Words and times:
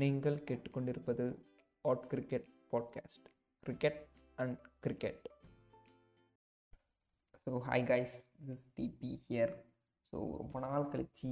நீங்கள் 0.00 0.44
கேட்டுக்கொண்டிருப்பது 0.44 1.24
ad 1.84 2.06
cricket 2.06 2.46
podcast 2.70 3.26
cricket 3.66 4.00
and 4.34 4.56
cricket 4.80 5.28
so 7.46 7.50
hi 7.68 7.84
guys 7.84 8.14
this 8.46 8.66
DP 8.76 9.10
here 9.28 9.54
so 10.12 10.16
ரொம்ப 10.36 10.58
நாள் 10.58 10.82
கழிச்சு 10.82 11.30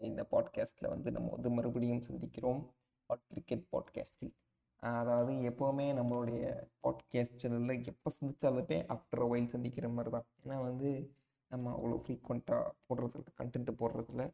இந்த 0.00 0.26
பாட்காஸ்ட்டில் 0.30 0.88
வந்து 0.88 1.10
நம்ம 1.10 1.30
வந்து 1.30 1.50
மறுபடியும் 1.50 2.04
சந்திக்கிறோம். 2.08 2.60
ஆட் 3.06 3.26
கிரிக்கெட் 3.28 3.64
பாட்காஸ்டில் 3.72 4.32
அதாவது 4.82 5.32
எப்போவுமே 5.32 5.86
நம்மளுடைய 5.94 6.42
பாட்காஸ்ட் 6.82 7.40
சேனலில் 7.42 7.86
எப்போ 7.86 8.10
சந்திச்சாலுமே 8.20 8.78
ஆஃப்டர் 8.88 9.28
ஒயில் 9.28 9.48
சந்திக்கிற 9.48 9.88
மாதிரி 9.88 10.10
தான். 10.10 10.26
ஏன்னா 10.42 10.58
வந்து 10.62 10.90
நம்ம 11.46 11.72
அவ்வளோ 11.76 11.98
ஃப்ரீக்வெண்ட்டாக 12.04 12.70
போடுறதில்ல 12.88 13.32
கண்டென்ட் 13.42 13.72
போடுறதில்ல 13.78 14.24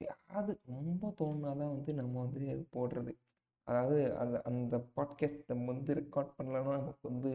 எப்பயாவது 0.00 0.52
ரொம்ப 0.66 1.08
தோணுனா 1.18 1.50
தான் 1.60 1.74
வந்து 1.74 1.92
நம்ம 1.94 2.14
வந்து 2.24 2.40
போடுறது. 2.74 3.12
அதாவது 3.64 4.16
அது 4.16 4.42
அந்த 4.44 4.76
பாட்காஸ்ட் 4.96 5.42
நம்ம 5.46 5.64
வந்து 5.72 5.94
ரெக்கார்ட் 5.94 6.36
பண்ணலன்னா 6.38 6.74
நமக்கு 6.80 7.04
வந்து 7.10 7.30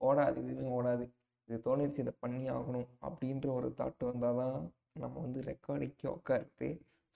ஓடாது 0.00 0.36
எதுவுமே 0.36 0.68
ஓடாது. 0.78 1.04
இது 1.48 1.58
தோணிடுச்சு 1.64 2.02
இதை 2.04 2.14
பண்ணி 2.20 2.50
ஆகணும் 2.50 2.88
அப்படின்ற 3.00 3.46
ஒரு 3.54 3.74
தாட் 3.78 4.04
வந்தால் 4.10 4.36
தான் 4.36 4.58
நம்ம 5.00 5.20
வந்து 5.20 5.40
ரெக்கார்டிக்கு 5.42 6.06
உட்காருது 6.16 6.68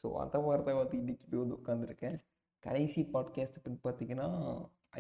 ஸோ 0.05 0.07
அந்த 0.23 0.37
மாதிரி 0.41 0.63
தான் 0.65 0.81
வந்து 0.83 0.97
இன்றைக்கி 0.99 1.25
போய் 1.31 1.43
வந்து 1.43 1.59
உட்காந்துருக்கேன் 1.61 2.17
கடைசி 2.65 3.03
பாட்காஸ்ட் 3.15 3.59
அப்படின்னு 3.59 3.83
பார்த்தீங்கன்னா 3.85 4.29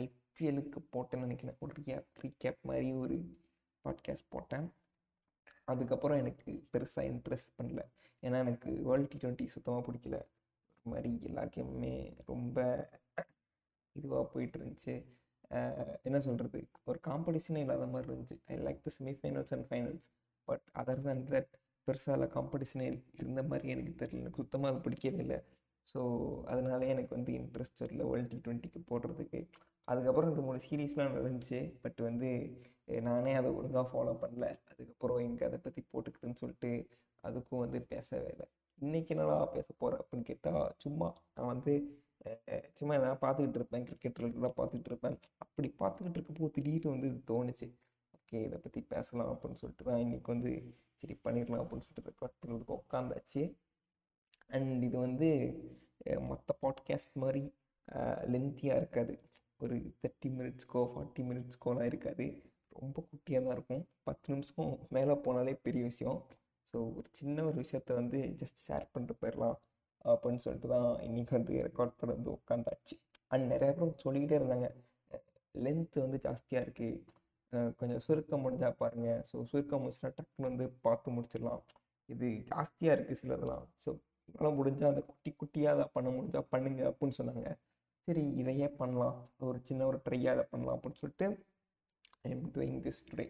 ஐபிஎலுக்கு 0.03 0.81
போட்டேன்னு 0.95 1.27
நினைக்கிறேன். 1.27 1.59
ஒரு 1.61 1.75
ரீகேப் 2.23 2.61
மாதிரி 2.63 2.93
ஒரு 2.93 3.17
பாட்காஸ்ட் 3.85 4.29
போட்டேன். 4.29 4.67
அதுக்கப்புறம் 5.73 6.19
எனக்கு 6.23 6.51
பெருசாக 6.73 7.09
இன்ட்ரெஸ்ட் 7.13 7.55
பண்ணல. 7.59 7.83
ஏன்னா 8.23 8.39
எனக்கு 8.45 8.71
வேர்ல்டு 8.89 9.09
டி 9.13 9.19
ட்வெண்ட்டி 9.23 9.47
சுத்தமாக 9.55 9.85
பிடிக்கல. 9.89 10.17
ஒரு 10.85 10.91
மாதிரி 10.93 11.11
எல்லா 11.29 11.45
கேமுமே 11.55 11.95
ரொம்ப 12.33 12.59
இதுவாக 13.97 14.25
போயிட்டு 14.33 14.59
இருந்துச்சு 14.59 14.95
என்ன 16.09 16.19
சொல்கிறது 16.27 16.59
ஒரு 16.89 16.99
காம்படிஷனே 17.09 17.61
இல்லாத 17.65 17.87
மாதிரி 17.95 18.09
இருந்துச்சு. 18.13 18.37
I 18.53 18.57
like 18.67 18.81
the 18.87 18.91
semifinals 18.99 19.53
and 19.57 19.67
finals 19.71 20.07
but 20.49 20.65
other 20.81 21.03
than 21.07 21.21
that 21.33 21.53
பெருசாக 21.89 22.27
காம்படிஷனே 22.37 22.87
இருந்த 23.21 23.43
மாதிரி 23.51 23.69
எனக்கு 23.75 23.93
தெரியல. 24.03 24.23
எனக்கு 24.25 24.43
சுத்தமாக 24.43 24.73
அது 24.73 24.85
பிடிக்கவே 24.87 25.21
இல்லை. 25.25 25.39
ஸோ 25.93 26.01
அதனால 26.53 26.81
எனக்கு 26.93 27.13
வந்து 27.17 27.33
இன்ட்ரெஸ்ட் 27.41 27.83
இல்லை. 27.91 28.05
வேர்ல்டு 28.11 28.31
டி 28.33 28.39
ட்வெண்ட்டிக்கு 28.47 28.81
போடுறதுக்கு 28.91 29.41
அதுக்கப்புறம் 29.91 30.29
ரெண்டு 30.31 30.45
மூணு 30.47 30.61
சீரீஸ்லாம் 30.69 31.17
நடந்துச்சு. 31.19 31.61
பட் 31.83 32.01
வந்து 32.09 32.31
நானே 33.09 33.33
அதை 33.41 33.51
ஒழுங்காக 33.59 33.87
ஃபாலோ 33.93 34.15
பண்ணல. 34.23 34.47
அதுக்கப்புறம் 34.73 35.21
எங்கே 35.29 35.45
அதை 35.49 35.59
பற்றி 35.67 35.81
போட்டுக்கிட்டுன்னு 35.93 36.41
சொல்லிட்டு 36.43 36.71
அதுக்கும் 37.25 37.63
வந்து 37.65 37.79
பேசவே 37.93 38.29
இல்லை. 38.35 38.47
இன்றைக்கி 38.79 39.13
என்னடா 39.15 39.37
பேச 39.55 39.69
போகிறேன் 39.83 40.01
அப்படின்னு 40.03 40.29
கேட்டால் 40.31 40.67
சும்மா 40.85 41.09
நான் 41.37 41.53
வந்து 41.55 41.75
சும்மா 42.79 42.93
எதாவது 42.99 43.19
பார்த்துக்கிட்டு 43.25 43.59
இருப்பேன். 43.61 43.85
கிரிக்கெட் 43.89 44.19
ரிலேட்டடாக 44.21 44.55
பார்த்துக்கிட்டு 44.59 44.91
இருப்பேன். 44.93 45.17
அப்படி 45.45 45.69
பார்த்துக்கிட்டு 45.83 46.19
இருக்கப்போ 46.19 46.49
திடீர்னு 46.57 46.95
வந்து 46.95 47.09
இது 47.11 47.21
தோணுச்சு. 47.33 47.67
ஓகே 48.19 48.39
இதை 48.47 48.59
பற்றி 48.65 48.81
பேசலாம் 48.95 49.31
அப்படின்னு 49.33 49.61
சொல்லிட்டு 49.63 49.87
தான் 49.89 50.03
இன்றைக்கி 50.05 50.31
வந்து 50.35 50.53
சரி 51.01 51.15
பண்ணிடலாம் 51.27 51.63
அப்படின்னு 51.65 51.87
சொல்லிட்டு 51.87 52.09
ரெக்கார்ட் 52.11 52.39
பண்ணுறதுக்கு 52.41 52.75
உட்காந்தாச்சு. 52.81 53.43
அண்ட் 54.55 54.85
இது 54.89 54.97
வந்து 55.07 55.29
மற்ற 56.31 56.51
பாட்காஸ்ட் 56.63 57.17
மாதிரி 57.23 57.43
லென்த்தியாக 58.33 58.81
இருக்காது. 58.83 59.15
ஒரு 59.61 59.77
தேர்ட்டி 60.03 60.29
மினிட்ஸ்க்கோ 60.39 60.81
ஃபார்ட்டி 60.93 61.23
மினிட்ஸ்க்கோலாம் 61.29 61.89
இருக்காது. 61.91 62.25
ரொம்ப 62.81 62.97
குட்டியாக 63.11 63.45
தான் 63.47 63.57
இருக்கும். 63.57 63.85
பத்து 64.09 64.27
நிமிஷம் 64.35 64.73
மேலே 64.97 65.15
போனாலே 65.27 65.55
பெரிய 65.67 65.83
விஷயம். 65.91 66.19
ஸோ 66.71 66.77
ஒரு 66.99 67.09
சின்ன 67.19 67.45
ஒரு 67.49 67.57
விஷயத்த 67.65 67.95
வந்து 68.01 68.19
ஜஸ்ட் 68.41 68.61
ஷேர் 68.67 68.91
பண்ணிட்டு 68.93 69.15
போயிடலாம் 69.21 69.57
அப்படின்னு 70.05 70.43
சொல்லிட்டு 70.45 70.69
தான் 70.75 70.89
இன்றைக்கி 71.09 71.33
வந்து 71.39 71.55
ரெக்கார்ட் 71.69 71.99
பண்ண 72.01 72.17
வந்து 72.19 72.31
உட்காந்தாச்சு. 72.39 72.97
அண்ட் 73.31 73.47
நிறைய 73.53 73.71
பேரும் 73.77 74.01
சொல்லிக்கிட்டே 74.05 74.39
இருந்தாங்க. 74.41 74.69
லென்த்து 75.65 76.05
வந்து 76.07 76.19
ஜாஸ்தியாக 76.27 76.65
இருக்குது 76.67 77.73
கொஞ்சம் 77.81 78.03
சுருக்கம் 78.07 78.45
முடிஞ்சால் 78.45 78.79
பாருங்கள் 78.83 79.21
ஸோ 79.31 79.37
சுருக்கம் 79.51 79.83
முடிச்சுனா 79.85 80.11
டக்குன்னு 80.19 80.51
வந்து 80.51 80.67
பார்த்து 80.87 81.15
முடிச்சிடலாம். 81.17 81.63
இது 82.09 82.27
ஜாஸ்தியாக 82.51 82.97
இருக்குது 82.97 83.21
சிலதெல்லாம். 83.23 83.65
ஸோ 83.85 83.91
உங்களால் 84.29 84.59
முடிஞ்சால் 84.59 84.93
அதை 84.93 85.03
குட்டி 85.11 85.31
குட்டியாக 85.41 85.75
அதை 85.77 85.87
பண்ண 85.97 86.09
முடிஞ்சால் 86.17 86.51
பண்ணுங்க 86.55 86.83
அப்படின்னு 86.91 87.19
சொன்னாங்க. 87.21 87.49
சரி 88.09 88.25
இதையே 88.41 88.69
பண்ணலாம். 88.81 89.17
ஒரு 89.51 89.59
சின்ன 89.69 89.87
ஒரு 89.91 89.99
ட்ரையாக 90.07 90.35
அதை 90.37 90.45
பண்ணலாம் 90.51 90.77
அப்படின்னு 90.77 91.01
சொல்லிட்டு 91.03 91.27
I 92.27 92.31
am 92.35 92.47
doing 92.57 92.79
this 92.87 93.03
today 93.11 93.27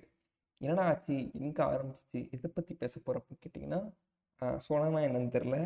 என்னடா 0.60 0.84
ஆச்சு? 0.90 1.16
எங்கே 1.44 1.62
ஆரம்பிச்சிச்சு? 1.72 2.20
இதை 2.36 2.48
பற்றி 2.56 2.74
பேச 2.82 3.00
போகிறப்பன்னு 3.00 3.42
கேட்டிங்கன்னா 3.44 3.80
சொன்னா 4.66 5.00
என்னன்னு 5.08 5.34
தெரில 5.34 5.56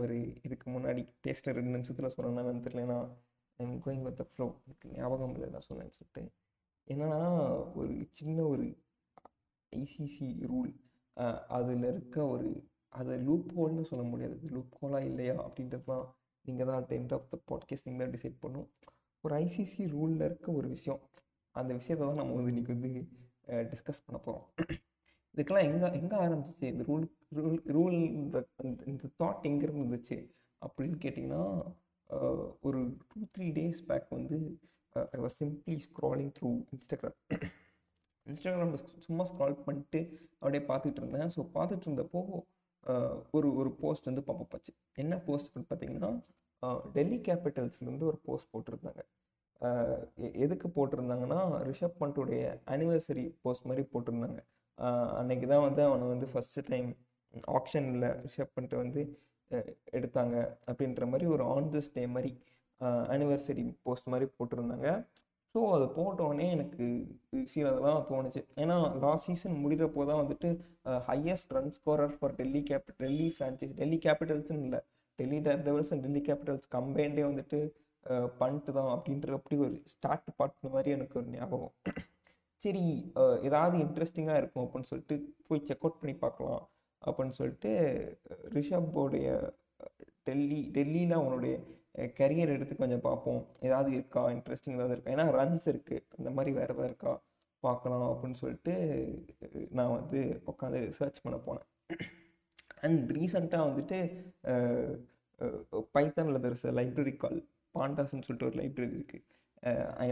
ஒரு 0.00 0.14
இதுக்கு 0.46 0.66
முன்னாடி 0.70 1.02
பேசுகிற 1.26 1.52
ரெண்டு 1.58 1.74
நிமிஷத்தில் 1.76 2.14
சொன்னா 2.14 2.42
என்னன்னு 2.42 2.64
தெரில 2.66 2.94
I'm 3.60 3.76
going 3.84 4.04
with 4.06 4.18
the 4.20 4.24
flow 4.30 4.46
எனக்கு 4.66 4.88
ஞாபகம் 4.96 5.34
இல்லை 5.34 5.48
நான் 5.54 5.66
சொன்னேன்னு 5.68 5.96
சொல்லிட்டு. 5.98 6.22
என்னன்னா 6.88 7.20
ஒரு 7.80 7.94
சின்ன 8.18 8.38
ஒரு 8.52 8.66
ஐசிசி 9.72 10.28
ரூல் 10.52 10.70
அதில் 11.56 11.86
இருக்க 11.92 12.18
ஒரு 12.34 12.48
அதை 12.92 13.16
லூப் 13.20 13.48
ஹோல்னு 13.56 13.82
சொல்ல 13.82 14.04
முடியாது. 14.04 14.36
லூப் 14.48 14.74
ஹோலாக 14.80 15.04
இல்லையா 15.04 15.34
அப்படின்றதுலாம் 15.44 16.06
நீங்கள் 16.44 16.66
தான் 16.66 16.78
at 16.80 16.92
end 16.92 17.14
of 17.14 17.28
the 17.30 17.38
podcast 17.48 17.86
நீங்கள் 17.86 18.04
தான் 18.04 18.14
டிசைட் 18.14 18.38
பண்ணும் 18.40 18.68
ஒரு 19.24 19.34
ஐசிசி 19.36 19.82
ரூலில் 19.90 20.24
இருக்க 20.24 20.52
ஒரு 20.52 20.68
விஷயம். 20.68 21.00
அந்த 21.54 21.72
விஷயத்தை 21.74 22.06
தான் 22.06 22.16
நம்ம 22.16 22.34
வந்து 22.34 22.52
இன்றைக்கி 22.52 22.68
வந்து 22.68 22.90
டிஸ்கஸ் 23.70 24.04
பண்ண 24.04 24.18
போகிறோம் 24.20 24.46
இதுக்கெல்லாம் 25.34 25.66
எங்கே 25.66 25.88
எங்கே 25.98 26.16
ஆரம்பிச்சிச்சு 26.16 26.62
இந்த 26.64 26.84
ரூல் 26.84 27.04
ரூல் 27.36 27.58
ரூல் 27.68 27.96
இந்த 28.12 28.38
இந்த- 28.86 29.12
தாட் 29.18 29.42
எங்கே 29.42 29.66
இருந்துச்சு 29.66 30.16
அப்படின்னு 30.62 30.96
கேட்டிங்கன்னா 31.02 31.42
ஒரு 32.60 32.80
டூ 33.08 33.20
த்ரீ 33.34 33.46
டேஸ் 33.52 33.80
பேக் 33.86 34.08
வந்து 34.10 34.38
I 35.12 35.20
was 35.20 35.38
simply 35.40 35.76
scrolling 35.86 36.32
through 36.38 36.50
Instagram 36.72 37.18
Instagram 38.26 38.74
சும்மா 38.98 39.24
ஸ்க்ரால் 39.24 39.62
பண்ணிட்டு 39.62 40.00
அப்படியே 40.38 40.62
பார்த்துட்டு 40.66 41.00
இருந்தேன். 41.02 41.28
ஸோ 41.28 41.40
பார்த்துட்டு 41.54 41.86
இருந்தப்போ 41.86 42.20
ஒரு 43.30 43.56
ஒரு 43.56 43.70
போஸ்ட் 43.70 44.04
வந்து 44.04 44.22
பாப்பப் 44.26 44.54
ஆச்சு. 44.54 44.72
என்ன 44.94 45.16
போஸ்ட் 45.16 45.56
அப்படின்னு 45.56 45.72
பார்த்தீங்கன்னா 45.72 46.22
டெல்லி 46.92 47.16
கேபிட்டல்ஸ்லேருந்து 47.16 48.02
ஒரு 48.02 48.20
போஸ்ட் 48.24 48.54
போட்டிருந்தாங்க. 48.54 48.98
எ- 50.18 50.32
எதுக்கு 50.32 50.68
போட்டிருந்தாங்கன்னா 50.68 51.72
ரிஷப் 51.72 51.94
பண்ட்டுடைய 52.00 52.60
ஆனிவர்சரி 52.66 53.34
போஸ்ட் 53.42 53.64
மாதிரி 53.64 53.86
போட்டிருந்தாங்க. 53.92 54.38
அன்னைக்கு 55.14 55.46
தான் 55.46 55.62
வந்து 55.62 55.82
அவனை 55.82 56.06
வந்து 56.08 56.26
ஃபஸ்ட்டு 56.26 56.62
டைம் 56.68 56.96
ஆப்ஷனில் 57.46 58.26
ரிஷப் 58.26 58.52
பண்ணிட்டு 58.54 58.76
வந்து 58.76 59.18
எடுத்தாங்க. 59.92 60.56
அப்படின்ற 60.66 61.04
மாதிரி 61.04 61.30
ஒரு 61.30 61.44
ஆன் 61.44 61.64
திஸ் 61.64 61.92
டே 61.92 62.06
மாதிரி 62.06 62.42
ஆனிவர்சரி 62.80 63.76
போஸ்ட் 63.82 64.08
மாதிரி 64.08 64.30
போட்டிருந்தாங்க. 64.38 65.06
ஸோ 65.54 65.60
அது 65.76 65.86
போட்டோடனே 65.96 66.46
எனக்கு 66.56 66.84
அதெல்லாம் 67.70 68.04
தோணுச்சு. 68.10 68.40
ஏன்னா 68.62 68.76
லாஸ்ட் 69.04 69.28
சீசன் 69.28 69.60
முடிகிறப்போ 69.62 70.04
தான் 70.10 70.20
வந்துட்டு 70.22 70.48
highest 71.08 71.54
run 71.56 71.72
scorer 71.78 72.14
for 72.18 72.34
Delhi 72.40 72.62
cap 72.70 72.90
Delhi 73.02 73.28
franchise 73.36 73.74
Delhi 73.80 73.98
கேபிட்டல்ஸ்னு 74.06 74.58
இல்லை. 74.66 74.80
Delhi 75.18 75.38
Daredevils 75.68 75.90
and 75.94 76.04
Delhi 76.06 76.22
Capitals 76.28 76.68
கம்பைண்டே 76.76 77.24
வந்துட்டு 77.30 77.60
பண்ணிட்டு 78.40 78.70
தான் 78.76 78.90
அப்படின்ற 78.94 79.32
அப்படி 79.38 79.56
ஒரு 79.64 79.74
ஸ்டார்ட் 79.94 80.30
பார்ட் 80.38 80.70
மாதிரி 80.74 80.90
எனக்கு 80.98 81.18
ஒரு 81.20 81.28
ஞாபகம். 81.36 81.74
சரி 82.62 82.84
ஏதாவது 83.48 83.76
இன்ட்ரெஸ்டிங்காக 83.84 84.40
இருக்கும் 84.40 84.64
அப்படின்னு 84.64 84.90
சொல்லிட்டு 84.92 85.16
போய் 85.48 85.66
செக் 85.68 85.84
அவுட் 85.84 86.00
பண்ணி 86.00 86.14
பார்க்கலாம் 86.24 86.62
அப்படின்னு 87.02 87.36
சொல்லிட்டு 87.40 87.72
ரிஷப்போடைய 88.56 89.28
டெல்லி 90.28 90.60
டெல்லியில் 90.76 91.14
அவனுடைய 91.20 91.54
கரியர் 92.18 92.54
எடுத்து 92.56 92.74
கொஞ்சம் 92.76 93.04
பார்ப்போம். 93.08 93.40
ஏதாவது 93.60 93.90
இருக்கா? 93.96 94.22
இன்ட்ரெஸ்டிங் 94.36 94.76
ஏதாவது 94.78 94.94
இருக்கா? 94.94 95.14
ஏன்னா 95.16 95.26
ரன்ஸ் 95.38 95.66
இருக்குது 95.72 96.04
அந்த 96.18 96.30
மாதிரி 96.36 96.50
வேறு 96.58 96.72
எதாவது 96.74 96.90
இருக்கா? 96.90 97.12
பார்க்கலாம் 97.62 98.06
அப்படின்னு 98.12 98.40
சொல்லிட்டு 98.42 98.74
நான் 99.78 99.96
வந்து 99.98 100.20
உட்காந்து 100.52 100.80
சர்ச் 100.98 101.22
பண்ண 101.24 101.38
போனேன். 101.46 101.66
அண்ட் 102.86 103.10
ரீசண்டாக 103.16 103.66
வந்துட்டு 103.68 103.98
பைத்தானில் 105.96 106.44
தெரிச 106.46 106.72
லைப்ரரி 106.78 107.14
கால் 107.16 107.38
பாண்டாஸ்ன்னு 107.74 108.26
சொல்லிட்டு 108.26 108.48
ஒரு 108.50 108.56
லைப்ரரி 108.60 108.94
இருக்குது 108.98 109.26
I 110.04 110.06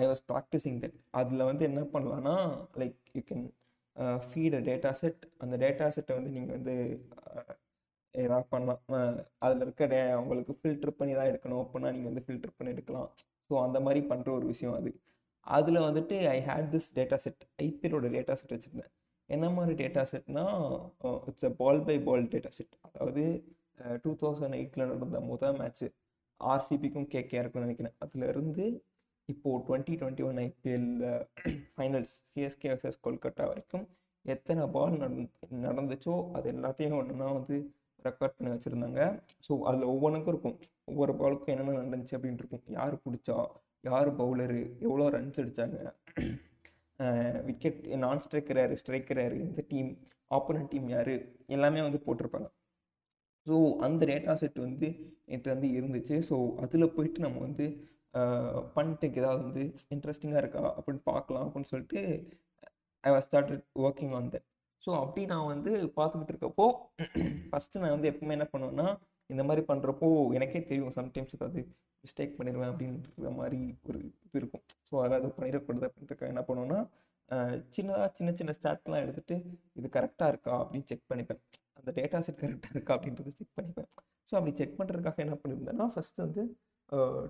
I 0.00 0.04
was 0.10 0.22
practising 0.32 0.78
that 0.82 0.98
அதில் 1.20 1.48
வந்து 1.50 1.64
என்ன 1.70 1.82
பண்ணலான்னா 1.94 2.36
like 2.82 2.98
you 3.16 3.22
can 3.30 3.44
feed 4.28 4.56
a 4.58 4.62
data 4.70 4.90
set 5.00 5.22
அந்த 5.38 5.54
டேட்டா 5.56 5.88
செட்டை 5.88 6.14
வந்து 6.18 6.30
நீங்கள் 6.30 6.56
வந்து 6.58 6.74
ஏதாவது 8.14 8.46
பண்ணலாம். 8.52 8.80
அதில் 9.44 9.64
இருக்க 9.66 9.86
டே 9.92 10.00
உங்களுக்கு 10.22 10.52
ஃபில்டர் 10.60 10.96
பண்ணி 11.00 11.12
தான் 11.18 11.30
எடுக்கணும். 11.32 11.62
அப்படின்னா 11.64 11.92
நீங்கள் 11.94 12.10
வந்து 12.12 12.24
ஃபில்டர் 12.26 12.56
பண்ணி 12.58 12.72
எடுக்கலாம். 12.74 13.08
ஸோ 13.48 13.54
அந்த 13.66 13.78
மாதிரி 13.86 14.00
பண்ணுற 14.10 14.30
ஒரு 14.38 14.46
விஷயம் 14.52 14.76
அது. 14.80 14.90
அதில் 15.46 15.86
வந்துட்டு 15.88 16.16
I 16.34 16.38
had 16.48 16.70
this 16.74 16.90
data 16.98 17.16
set 17.24 17.44
ஐபிஎலோட 17.66 18.08
data 18.16 18.34
set 18.40 18.54
வச்சுருந்தேன். 18.56 18.92
என்ன 19.30 19.46
மாதிரி 19.56 19.74
data 19.82 20.02
செட்னா 20.12 20.44
it's 21.30 21.48
a 21.48 21.52
ball 21.62 21.80
by 21.88 21.96
ball 22.08 22.24
data 22.34 22.50
set 22.58 22.74
அதாவது 22.88 23.24
டூ 24.04 24.10
தௌசண்ட் 24.22 24.56
எயிட்டில் 24.60 24.88
நடந்த 24.92 25.20
முதல் 25.32 25.58
மேட்ச்சு 25.60 25.86
ஆர்சிபிக்கும் 26.40 27.08
கேகேஆருக்கும் 27.14 27.64
நினைக்கிறேன். 27.66 27.96
அதுலேருந்து 28.04 28.64
இப்போது 29.28 29.62
twenty 29.66 29.94
twenty 30.00 30.24
one 30.28 30.38
IPL 30.46 30.88
finals 31.74 32.14
CSK 32.30 32.70
versus 32.72 33.02
Kolkata 33.06 33.44
வரைக்கும் 33.50 33.84
எத்தனை 34.24 34.62
பால் 34.76 34.96
நடந் 35.02 35.28
நடந்துச்சோ 35.66 36.14
அது 36.36 36.46
எல்லாத்தையும் 36.54 36.98
ஒன்றுனா 37.00 37.28
வந்து 37.38 37.56
ரெக்கார்ட் 38.08 38.36
பண்ணி 38.36 38.52
வச்சுருந்தாங்க. 38.54 39.00
ஸோ 39.46 39.52
அதில் 39.68 39.90
ஒவ்வொன்றுக்கும் 39.94 40.32
இருக்கும். 40.34 40.56
ஒவ்வொரு 40.92 41.12
பாலுக்கும் 41.20 41.52
என்னென்ன 41.54 41.76
நடந்துச்சு 41.80 42.16
அப்படின்ட்டு 42.18 42.44
இருக்கும். 42.44 42.64
யார் 42.78 42.96
பிடிச்சா 43.04 43.36
யார் 43.88 44.08
பவுலரு 44.20 44.60
எவ்வளோ 44.86 45.08
ரன்ஸ் 45.16 45.40
அடித்தாங்க 45.42 45.76
விக்கெட் 47.48 47.82
நான் 48.04 48.22
ஸ்ட்ரைக்கர் 48.24 48.58
யார் 48.60 48.72
ஸ்ட்ரைக்கர் 48.80 49.20
யார் 49.22 49.36
இந்த 49.44 49.62
டீம் 49.70 49.90
ஆப்போனன்ட் 50.38 50.72
டீம் 50.72 50.88
யார் 50.94 51.14
எல்லாமே 51.54 51.80
வந்து 51.86 52.00
போட்டிருப்பாங்க. 52.06 52.48
ஸோ 53.46 53.54
அந்த 53.86 54.02
டேட்டா 54.10 54.32
செட் 54.42 54.58
வந்து 54.66 54.88
என்கிட்ட 55.30 55.48
வந்து 55.54 55.68
இருந்துச்சு. 55.78 56.16
ஸோ 56.28 56.36
அதில் 56.64 56.94
போயிட்டு 56.96 57.24
நம்ம 57.26 57.40
வந்து 57.46 57.66
பண்ணிட்டு 58.76 59.08
ஏதாவது 59.20 59.42
வந்து 59.46 59.64
இன்ட்ரெஸ்டிங்காக 59.94 60.42
இருக்கா 60.42 60.62
அப்படின்னு 60.76 61.02
பார்க்கலாம் 61.10 61.44
அப்படின்னு 61.46 61.70
சொல்லிட்டு 61.72 62.00
I 63.08 63.10
was 63.14 63.26
started 63.28 63.64
working 63.86 64.14
on 64.18 64.30
that 64.32 64.46
so 64.84 64.90
அப்படி 65.02 65.22
நான் 65.32 65.50
வந்து 65.52 65.70
பார்த்துக்கிட்டு 65.98 66.32
இருக்கப்போ 66.34 66.66
ஃபஸ்ட்டு 67.50 67.82
நான் 67.82 67.94
வந்து 67.96 68.10
எப்பவுமே 68.12 68.36
என்ன 68.38 68.46
பண்ணுவேன்னா 68.52 68.86
இந்த 69.32 69.42
மாதிரி 69.48 69.62
பண்ணுறப்போ 69.70 70.08
எனக்கே 70.38 70.60
தெரியும் 70.70 70.96
சம்டைம்ஸ் 70.98 71.36
ஏதாவது 71.38 71.60
மிஸ்டேக் 72.04 72.36
பண்ணிடுவேன் 72.38 72.70
அப்படின்ற 72.72 73.30
மாதிரி 73.40 73.60
ஒரு 73.88 73.98
இது 74.26 74.38
இருக்கும். 74.40 74.64
ஸோ 74.88 74.94
அதாவது 75.06 75.28
பண்ணிடக்கூடாது 75.38 75.88
அப்படின்றக்க 75.88 76.32
என்ன 76.32 76.42
பண்ணுவேன்னா 76.48 76.80
சின்னதாக 77.76 78.06
சின்ன 78.18 78.30
சின்ன 78.38 78.52
ஸ்டாட்லாம் 78.58 79.02
எடுத்துகிட்டு 79.04 79.36
இது 79.78 79.88
கரெக்டாக 79.96 80.32
இருக்கா 80.32 80.54
அப்படின்னு 80.62 80.88
செக் 80.90 81.10
பண்ணிப்பேன். 81.10 81.40
அந்த 81.78 81.90
டேட்டா 81.98 82.20
செட் 82.26 82.40
கரெக்டாக 82.42 82.74
இருக்கா 82.76 82.94
அப்படின்றத 82.96 83.32
செக் 83.38 83.56
பண்ணிப்பேன். 83.58 83.88
ஸோ 84.30 84.32
அப்படி 84.38 84.52
செக் 84.60 84.78
பண்ணுறதுக்காக 84.78 85.20
என்ன 85.26 85.36
பண்ணியிருந்தேன்னா 85.42 85.86
ஃபஸ்ட்டு 85.94 86.24
வந்து 86.26 86.42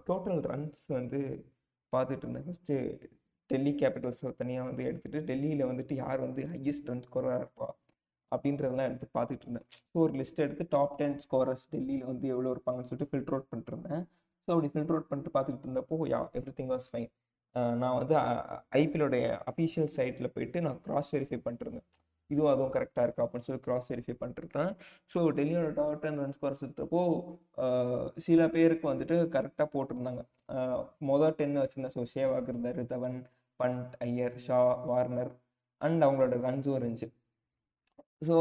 டோட்டல் 0.09 0.41
ரன்ஸ் 0.51 0.85
வந்து 0.99 1.21
பார்த்துட்டு 1.93 2.25
இருந்தேன். 2.27 2.47
ஃபஸ்ட்டு 2.49 2.77
டெல்லி 3.51 3.73
கேபிட்டல்ஸை 3.83 4.33
தனியாக 4.41 4.69
வந்து 4.71 4.83
எடுத்துகிட்டு 4.91 5.21
டெல்லியில் 5.31 5.69
வந்துட்டு 5.71 5.95
யார் 6.03 6.21
வந்து 6.27 6.43
ஹையஸ்ட் 6.53 6.91
ரன் 6.93 7.05
ஸ்கோராக 7.07 7.39
இருப்பா? 7.43 7.69
அப்படின்றதெல்லாம் 8.33 8.89
எடுத்து 8.91 9.07
பார்த்துட்டு 9.17 9.45
இருந்தேன். 9.47 9.67
ஸோ 9.91 9.97
ஒரு 10.05 10.13
லிஸ்ட் 10.21 10.43
எடுத்து 10.45 10.65
டாப் 10.75 10.97
டென் 11.01 11.17
ஸ்கோரர்ஸ் 11.25 11.65
டெல்லியில் 11.73 12.05
வந்து 12.11 12.27
எவ்வளோ 12.35 12.51
இருப்பாங்கன்னு 12.55 12.89
சொல்லிட்டு 12.91 13.11
ஃபில்டர் 13.13 13.35
அவுட் 13.37 13.49
பண்ணிட்டு 13.53 13.73
இருந்தேன். 13.75 14.03
ஸோ 14.45 14.49
அப்படி 14.55 14.69
ஃபில்டர் 14.75 14.97
அவுட் 14.97 15.09
பண்ணிட்டு 15.11 15.33
பார்த்துக்கிட்டு 15.37 15.69
இருந்தப்போ 15.69 15.97
yeah 16.13 16.21
every 16.41 16.55
thing 16.59 16.71
was 16.75 16.87
fine 16.93 17.11
நான் 17.81 17.97
வந்து 18.01 18.15
ஐபிஎலோடைய 18.81 19.25
அஃபீஷியல் 19.53 19.91
சைட்டில் 19.97 20.33
போயிட்டு 20.35 20.59
நான் 20.67 20.79
கிராஸ் 20.87 21.11
வெரிஃபை 21.15 21.39
பண்ணிட்டுருந்தேன் 21.47 21.89
இதுவும் 22.31 22.51
அதுவும் 22.53 22.73
கரெக்டாக 22.75 23.05
இருக்கா? 23.07 23.23
அப்படின்னு 23.25 23.47
சொல்லி 23.47 23.63
கிராஸ் 23.65 23.89
வெரிஃபை 23.93 24.15
பண்ணிருக்கேன் 24.21 24.71
ஸோ 25.13 25.21
டெல்லியோட 25.39 25.71
டாப் 25.79 26.03
டென் 26.05 26.21
ரன் 26.23 26.35
ஸ்கோர்ஸ் 26.37 26.63
எடுத்தப்போ 26.67 27.01
சில 28.27 28.47
பேருக்கு 28.55 28.87
வந்துட்டு 28.93 29.17
கரெக்டாக 29.37 29.69
போட்டிருந்தாங்க. 29.75 30.23
மொதல் 31.11 31.37
டென்னு 31.41 31.63
வச்சுருந்தேன் 31.65 31.97
ஸோ 31.97 32.05
சேவாக் 32.15 32.51
இருந்தார் 32.53 32.81
தவன் 32.95 33.19
பண்ட் 33.61 33.93
ஐயர் 34.09 34.37
ஷா 34.47 34.61
வார்னர் 34.91 35.33
அண்ட் 35.81 36.05
அவங்களோட 36.07 36.39
ரன்ஸும் 36.47 36.79
இருந்துச்சு 36.79 37.09
ஸோ 38.29 38.37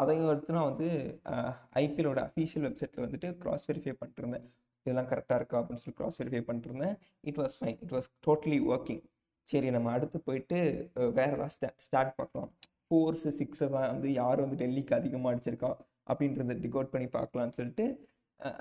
அதையும் 0.00 0.28
எடுத்து 0.32 0.56
நான் 0.56 0.70
வந்து 0.70 0.88
ஐபிஎலோட 1.80 2.20
அஃபீஷியல் 2.28 2.66
வெப்சைட்டில் 2.66 3.04
வந்துட்டு 3.04 3.30
க்ராஸ் 3.42 3.66
வெரிஃபை 3.70 3.94
பண்ணிருந்தேன் 4.02 4.44
இதெல்லாம் 4.86 5.08
கரெக்டாக 5.12 5.38
இருக்கா 5.40 5.56
அப்படின்னு 5.60 5.82
சொல்லி 5.82 5.96
க்ராஸ் 6.00 6.18
வெரிஃபை 6.20 6.42
பண்ணிருந்தேன் 6.50 6.94
it 7.30 7.40
was 7.42 7.56
fine 7.60 7.78
it 7.84 7.94
was 7.96 8.08
totally 8.26 8.58
working 8.72 9.02
சரி 9.48 9.68
நம்ம 9.76 9.90
அடுத்து 9.96 10.18
போயிட்டு 10.28 10.58
வேறு 11.18 11.34
ஏதாவது 11.36 11.54
ஸ்டா 11.56 11.68
ஸ்டார்ட் 11.86 12.14
பார்க்கலாம். 12.18 12.50
ஃபோர்ஸு 12.86 13.30
சிக்ஸை 13.38 13.68
தான் 13.74 13.88
வந்து 13.92 14.08
யார் 14.20 14.42
வந்து 14.44 14.56
டெல்லிக்கு 14.62 14.94
அதிகமாக 14.98 15.32
அடிச்சிருக்கா 15.32 15.70
அப்படின்றத 16.10 16.56
டிகோட் 16.64 16.92
பண்ணி 16.94 17.08
பார்க்கலான்னு 17.16 17.56
சொல்லிட்டு 17.58 17.84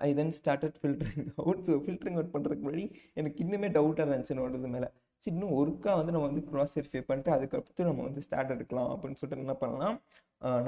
I 0.07 0.09
then 0.19 0.33
started 0.39 0.77
filtering 0.81 1.29
out 1.43 1.63
so 1.67 1.75
filtering 1.85 2.17
out 2.19 2.33
பண்ணுறதுக்கு 2.35 2.65
முன்னாடி 2.67 2.85
எனக்கு 3.21 3.39
இன்னுமே 3.45 3.69
டவுட்டாக 3.77 4.07
இருந்துச்சு 4.07 4.35
என்னோடது 4.35 4.69
மேலே. 4.75 4.89
ஸோ 5.23 5.27
இன்னும் 5.33 5.55
ஒருக்கா 5.59 5.91
வந்து 5.99 6.13
நம்ம 6.13 6.27
வந்து 6.29 6.43
க்ராஸ் 6.51 6.75
வெரிஃபை 6.77 7.01
பண்ணிட்டு 7.09 7.31
அதுக்கப்புறத்து 7.35 7.87
நம்ம 7.89 8.03
வந்து 8.07 8.21
ஸ்டார்ட் 8.27 8.53
எடுக்கலாம் 8.55 8.91
அப்படின்னு 8.93 9.19
சொல்லிட்டு 9.19 9.45
என்ன 9.45 9.55
பண்ணலாம்? 9.63 9.97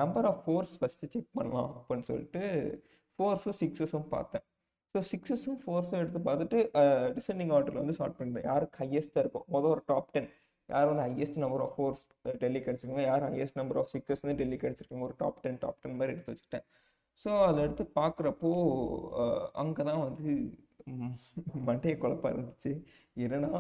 Number 0.02 0.28
of 0.32 0.42
fours 0.46 0.74
first 0.80 1.10
check 1.14 1.30
பண்ணலாம் 1.38 1.72
அப்படின்னு 1.78 2.08
சொல்லிட்டு 2.10 2.42
ஃபோர்ஸும் 3.20 3.58
சிக்ஸஸும் 3.62 4.08
பார்த்தேன். 4.16 4.46
ஸோ 4.96 5.00
சிக்ஸஸும் 5.12 5.60
ஃபோர்ஸும் 5.64 6.02
எடுத்து 6.02 6.20
பார்த்துட்டு 6.28 6.58
டிசெண்டிங் 7.18 7.52
ஆர்டரில் 7.58 7.82
வந்து 7.84 7.96
ஸ்டார்ட் 7.98 8.18
பண்ணியிருந்தேன். 8.18 8.48
யாருக்கு 8.52 8.80
ஹையஸ்ட்டாக 8.84 9.24
இருக்கும் 9.24 9.46
மொதல் 9.56 9.74
ஒரு 9.76 9.84
டாப் 9.92 10.12
டென் 10.16 10.30
யார் 10.70 10.90
வந்து 10.92 11.06
highest 11.08 11.40
number 11.44 11.64
of 11.66 11.74
fours 11.78 12.04
Delhi 12.44 12.60
அடிச்சிருக்காங்க 12.68 13.06
யார் 13.12 13.26
ஹையஸ்ட் 13.30 13.58
நம்பர் 13.62 13.80
ஆஃப் 13.82 13.92
சிக்ஸஸ் 13.94 14.24
வந்து 14.26 14.38
டெல்லிக்கு 14.42 14.68
அடிச்சிருக்காங்க 14.70 15.08
ஒரு 15.10 15.18
டாப் 15.24 15.42
டென் 15.46 15.60
டாப் 15.64 15.80
டென் 15.84 15.98
மாதிரி 16.00 16.14
எடுத்து 16.16 16.32
வச்சுக்கிட்டேன். 16.34 16.66
ஸோ 17.24 17.30
அதில் 17.48 17.66
எடுத்து 17.66 17.86
பார்க்குறப்போ 18.00 18.52
அங்கே 19.64 19.84
தான் 19.90 20.04
வந்து 20.06 20.30
மண்டையை 21.70 21.96
குழப்பா 22.04 22.30
இருந்துச்சு. 22.34 22.72
என்னன்னா 23.26 23.52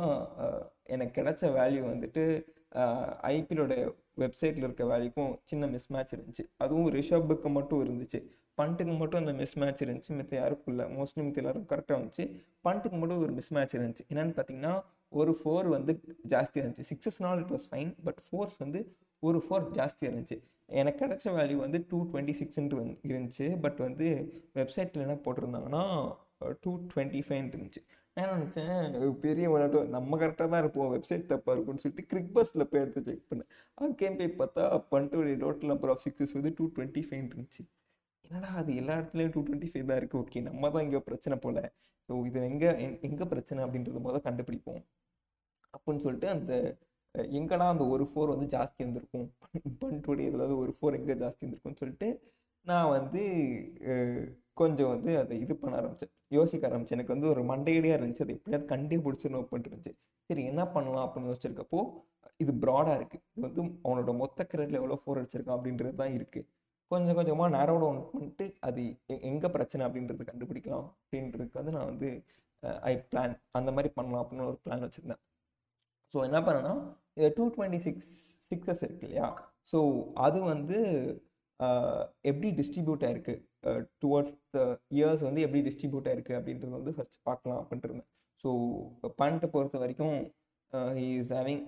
எனக்கு 0.83 1.21
கிடைச்ச 1.21 1.51
வேல்யூ 1.57 1.81
வந்துட்டு 1.93 2.23
ஐபிஎலோட 3.31 3.73
வெப்சைட்டில் 4.21 4.65
இருக்க 4.67 4.83
வேல்யூக்கும் 4.83 5.33
சின்ன 5.43 5.67
மிஸ் 5.67 5.91
மேட்ச் 5.93 6.13
இருந்துச்சு. 6.15 6.43
அதுவும் 6.57 6.89
ரிஷப்புக்கு 6.93 7.49
மட்டும் 7.57 7.83
இருந்துச்சு. 7.85 8.19
பண்ட்டுக்கு 8.61 8.97
மட்டும் 8.97 9.19
அந்த 9.19 9.33
மிஸ் 9.33 9.57
மேட்ச் 9.61 9.83
இருந்துச்சு. 9.83 10.11
மித்த 10.19 10.33
யாருக்கும் 10.35 10.73
இல்லை. 10.73 10.85
மோஸ்ட்லி 10.97 11.21
மித்த 11.27 11.41
எல்லாரும் 11.43 11.67
கரெக்டாக 11.71 11.97
இருந்துச்சு 11.97 12.25
பண்ட்டுக்கு 12.65 12.97
மட்டும் 13.01 13.21
ஒரு 13.25 13.31
மிஸ் 13.37 13.53
மேட்ச் 13.53 13.75
இருந்துச்சு. 13.75 14.03
என்னென்னு 14.13 14.35
பார்த்தீங்கன்னா 14.39 14.73
ஒரு 15.09 15.31
ஃபோர் 15.39 15.67
வந்து 15.75 15.93
ஜாஸ்தியாக 16.33 16.63
இருந்துச்சு. 16.63 16.85
சிக்ஸஸ்னால் 16.91 17.39
it 17.43 17.53
was 17.55 17.67
fine 17.71 17.93
but 18.03 18.21
fours 18.29 18.57
வந்து 18.57 18.81
ஒரு 19.19 19.43
ஃபோர் 19.47 19.65
ஜாஸ்தியாக 19.79 20.11
இருந்துச்சு. 20.11 20.37
எனக்கு 20.67 21.05
கிடைச்ச 21.05 21.25
வேல்யூ 21.39 21.55
வந்து 21.55 21.85
டூ 21.89 21.97
டுவெண்ட்டி 22.11 22.33
சிக்ஸ்ன்ட்டு 22.41 22.79
வந்து 22.81 22.95
இருந்துச்சு. 23.11 23.47
பட் 23.61 23.79
வந்து 23.87 24.07
வெப்சைட்டில் 24.55 25.03
என்ன 25.05 25.17
போட்டிருந்தாங்கன்னா 25.25 25.83
டூ 26.61 26.71
டுவெண்ட்டி 26.93 27.21
ஃபைவ் 27.27 27.43
இருந்துச்சு. 27.53 27.81
நான் 28.17 28.33
நினச்சேன்? 28.33 28.95
பெரிய 29.23 29.45
விளையாட்டு. 29.51 29.79
நம்ம 29.93 30.17
கரெக்டாக 30.21 30.47
தான் 30.53 30.61
இருப்போம். 30.63 30.89
வெப்சைட் 30.95 31.29
தப்பாக 31.31 31.53
இருக்கும்னு 31.55 31.81
சொல்லிட்டு 31.83 32.03
கிரிக் 32.11 32.33
பஸ்ஸில் 32.35 32.67
போய் 32.71 32.81
எடுத்து 32.83 33.01
செக் 33.07 33.29
பண்ணேன். 33.29 33.49
அங்கேயும் 33.83 34.17
போய் 34.19 34.29
பார்த்தா 34.41 34.63
பண்ட்டுடைய 34.91 35.37
டோட்டல் 35.43 35.71
நம்பர் 35.71 35.91
ஆஃப் 35.93 36.03
சிக்ஸஸ் 36.05 36.35
வந்து 36.37 36.51
டூ 36.57 36.65
டுவெண்ட்டி 36.75 37.01
ஃபைவ் 37.07 37.23
இருந்துச்சு. 37.29 37.63
என்னடா 38.25 38.49
அது 38.61 38.71
எல்லா 38.81 38.93
இடத்துலையும் 38.99 39.33
டூ 39.35 39.41
டுவெண்ட்டி 39.47 39.69
ஃபைவ் 39.71 39.87
தான் 39.89 39.99
இருக்குது 40.01 40.21
ஓகே 40.23 40.41
நம்ம 40.49 40.69
தான் 40.75 40.85
இங்கே 40.87 41.01
பிரச்சனை 41.09 41.37
போல். 41.45 41.61
ஸோ 42.09 42.13
இது 42.29 42.39
எங்கே 42.51 42.69
எங்கே 43.09 43.25
பிரச்சனை 43.33 43.59
அப்படின்றத 43.65 44.01
முதல் 44.07 44.25
கண்டுபிடிப்போம். 44.27 44.81
அப்படின்னு 45.73 46.03
சொல்லிட்டு 46.05 46.29
அந்த 46.35 46.53
எங்கடா 47.39 47.65
அந்த 47.73 47.85
ஒரு 47.95 48.05
ஃபோர் 48.11 48.33
வந்து 48.35 48.47
ஜாஸ்தி 48.55 48.79
இருந்திருக்கும்? 48.83 49.27
பண்ட்டுடைய 49.81 50.29
இதில் 50.31 50.59
ஒரு 50.63 50.71
ஃபோர் 50.77 50.97
எங்கே 50.99 51.15
ஜாஸ்தி 51.23 51.43
இருந்திருக்கும்னு 51.43 51.81
சொல்லிட்டு 51.81 52.07
நான் 52.69 52.93
வந்து 52.97 53.21
கொஞ்சம் 54.61 54.91
வந்து 54.93 55.11
அதை 55.21 55.35
இது 55.43 55.53
பண்ண 55.61 55.73
ஆரம்பித்தேன் 55.81 56.11
யோசிக்க 56.37 56.67
ஆரம்பித்தேன் 56.69 56.97
எனக்கு 56.97 57.15
வந்து 57.15 57.29
ஒரு 57.33 57.41
மண்டையடியாக 57.51 57.97
இருந்துச்சு. 57.99 58.25
அது 58.25 58.35
எப்படியாவது 58.37 58.67
கண்டுபிடிச்சிடணும் 58.73 59.41
அப்படின்ட்டு 59.43 59.71
இருந்துச்சு. 59.71 59.93
சரி 60.29 60.43
என்ன 60.51 60.61
பண்ணலாம் 60.75 61.05
அப்படின்னு 61.05 61.31
யோசிச்சிருக்கப்போ 61.31 61.79
இது 62.43 62.51
ப்ராடாக 62.63 62.97
இருக்குது 62.99 63.23
இது 63.31 63.43
வந்து 63.47 63.61
அவனோட 63.85 64.11
மொத்த 64.21 64.45
கிரெடில் 64.51 64.79
எவ்வளோ 64.81 64.97
ஃபோர் 65.01 65.19
அடிச்சிருக்கான் 65.21 65.57
அப்படின்றது 65.57 65.95
தான் 66.01 66.15
இருக்குது 66.17 66.47
கொஞ்சம் 66.91 67.17
கொஞ்சமாக 67.17 67.49
நேரோ 67.57 67.75
டவுன் 67.83 67.99
பண்ணிட்டு 68.13 68.45
அது 68.67 68.81
எங்கே 69.29 69.49
பிரச்சனை 69.55 69.83
அப்படின்றத 69.87 70.25
கண்டுபிடிக்கலாம் 70.31 70.87
அப்படின்றதுக்கு 71.01 71.59
வந்து 71.61 71.75
நான் 71.75 71.89
வந்து 71.91 72.09
ஐ 72.89 72.93
பிளான் 73.11 73.35
அந்த 73.59 73.69
மாதிரி 73.75 73.89
பண்ணலாம் 73.97 74.23
அப்படின்னு 74.23 74.47
ஒரு 74.49 74.57
பிளான் 74.65 74.85
வச்சுருந்தேன். 74.85 75.21
ஸோ 76.13 76.17
என்ன 76.29 76.39
பண்ணேன்னா 76.47 76.73
டூ 77.37 77.45
டுவெண்ட்டி 77.55 77.79
சிக்ஸ் 77.87 78.11
சிக்ஸஸ் 78.51 78.83
இருக்கு 78.87 79.07
இல்லையா? 79.07 79.27
ஸோ 79.71 79.79
அது 80.25 80.39
வந்து 80.53 80.79
எப்படி 82.29 82.49
டிஸ்ட்ரிபியூட் 82.59 83.03
ஆயிருக்கு? 83.07 83.35
டுவர்ட்ஸ் 84.03 84.35
த 84.55 84.61
இயர்ஸ் 84.97 85.23
வந்து 85.27 85.43
எப்படி 85.45 85.61
டிஸ்ட்ரிபியூட் 85.67 86.07
ஆயிருக்கு 86.11 86.33
அப்படின்றது 86.39 86.73
வந்து 86.79 86.93
ஃபர்ஸ்ட் 86.97 87.19
பார்க்கலாம் 87.29 87.59
அப்படின்ட்டு 87.61 87.89
இருந்தேன். 87.89 88.09
ஸோ 88.43 88.49
பண்ட்டை 89.21 89.49
பொறுத்த 89.55 89.77
வரைக்கும் 89.83 90.15
இஸ் 91.05 91.33
ஹேவிங் 91.37 91.61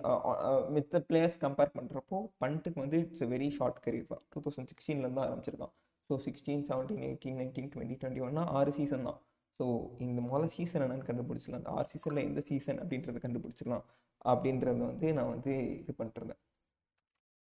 மித்த 0.76 1.00
பிளேயர்ஸ் 1.08 1.38
கம்பேர் 1.44 1.74
பண்ணுறப்போ 1.78 2.18
பண்ட்டுக்கு 2.42 2.78
வந்து 2.84 2.98
it's 3.04 3.24
a 3.26 3.28
very 3.34 3.48
short 3.58 3.78
career 3.84 4.10
தான். 4.12 4.22
டூ 4.32 4.40
தௌசண்ட் 4.46 4.70
சிக்ஸ்டீன்லேருந்து 4.72 5.22
ஆரம்பிச்சிருக்கான். 5.26 5.74
So 6.10 6.16
sixteen 6.26 6.64
seventeen 6.70 7.04
eighteen 7.08 7.38
nineteen 7.40 7.70
twenty 7.74 7.96
twenty 8.00 8.24
ஒன்னா 8.26 8.42
ஆறு 8.58 8.72
சீசன் 8.78 9.06
தான். 9.08 9.20
ஸோ 9.60 9.64
இந்த 10.06 10.20
முதல் 10.32 10.52
சீசன் 10.56 10.82
என்னன்னு 10.86 11.08
கண்டுபிடிச்சிடலாம். 11.10 11.62
அந்த 11.62 11.72
ஆறு 11.78 11.88
சீசனில் 11.92 12.26
எந்த 12.28 12.40
சீசன் 12.50 12.80
அப்படின்றத 12.82 13.20
கண்டுபிடிச்சிடலாம். 13.26 13.84
அப்படின்றத 14.32 14.78
வந்து 14.90 15.08
நான் 15.18 15.32
வந்து 15.34 15.52
இது 15.80 15.92
பண்ணிட்டுருந்தேன் 15.98 16.40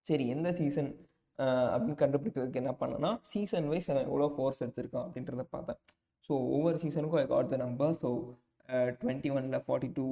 சரி 0.08 0.25
எந்த 0.36 0.50
சீசன் 0.60 0.89
அப்படின்னு 1.74 2.00
கண்டுபிடிக்கிறதுக்கு 2.03 2.62
என்ன 2.63 2.74
பண்ணேன்னா 2.81 3.12
சீசன் 3.31 3.67
வைஸ் 3.72 3.89
அவன் 3.91 4.08
எவ்வளோ 4.10 4.27
ஃபோர்ஸ் 4.36 4.62
எடுத்திருக்கான் 4.65 5.05
அப்படின்றத 5.08 5.46
பார்த்தேன். 5.55 5.79
ஸோ 6.29 6.34
ஒவ்வொரு 6.55 6.77
சீசனுக்கும் 6.84 7.22
I 7.24 7.27
got 7.34 7.53
the 7.53 7.60
number 7.65 7.93
so 8.03 8.10
twenty 9.01 9.29
ஒனில் 9.36 9.63
ஃபார்ட்டி 9.67 9.89
டூ 10.00 10.08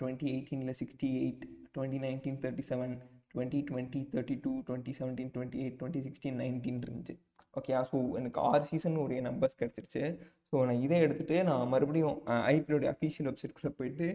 டுவெண்ட்டி 0.00 0.28
எயிட்டீனில் 0.34 0.76
sixty 0.80 1.08
eight 1.22 1.42
twenty 1.74 1.98
nineteen 2.04 2.38
thirty 2.44 2.64
seven 2.70 2.94
twenty 3.34 3.60
twenty 3.70 4.00
thirty 4.12 4.36
two 4.44 4.52
twenty 4.68 4.92
seventeen 5.00 5.32
twenty 5.34 5.58
eight 5.64 5.76
twenty 5.80 6.02
sixteen 6.06 6.38
nineteen 6.42 6.80
இருந்துச்சு. 6.84 7.16
ஓகே 7.58 7.72
ஸோ 7.90 7.98
எனக்கு 8.18 8.38
ஆறு 8.50 8.64
சீசன் 8.70 9.02
உடைய 9.02 9.22
நம்பர்ஸ் 9.28 9.58
கிடச்சிருச்சு. 9.60 10.02
So 10.50 10.64
நான் 10.68 10.82
இதை 10.86 10.96
எடுத்துகிட்டு 11.06 11.36
நான் 11.50 11.70
மறுபடியும் 11.74 12.16
ஐபிஎலுடைய 12.52 12.90
அஃபீஷியல் 12.94 13.28
வெப்சைட்குள்ளே 13.30 13.72
போயிட்டு 13.78 14.06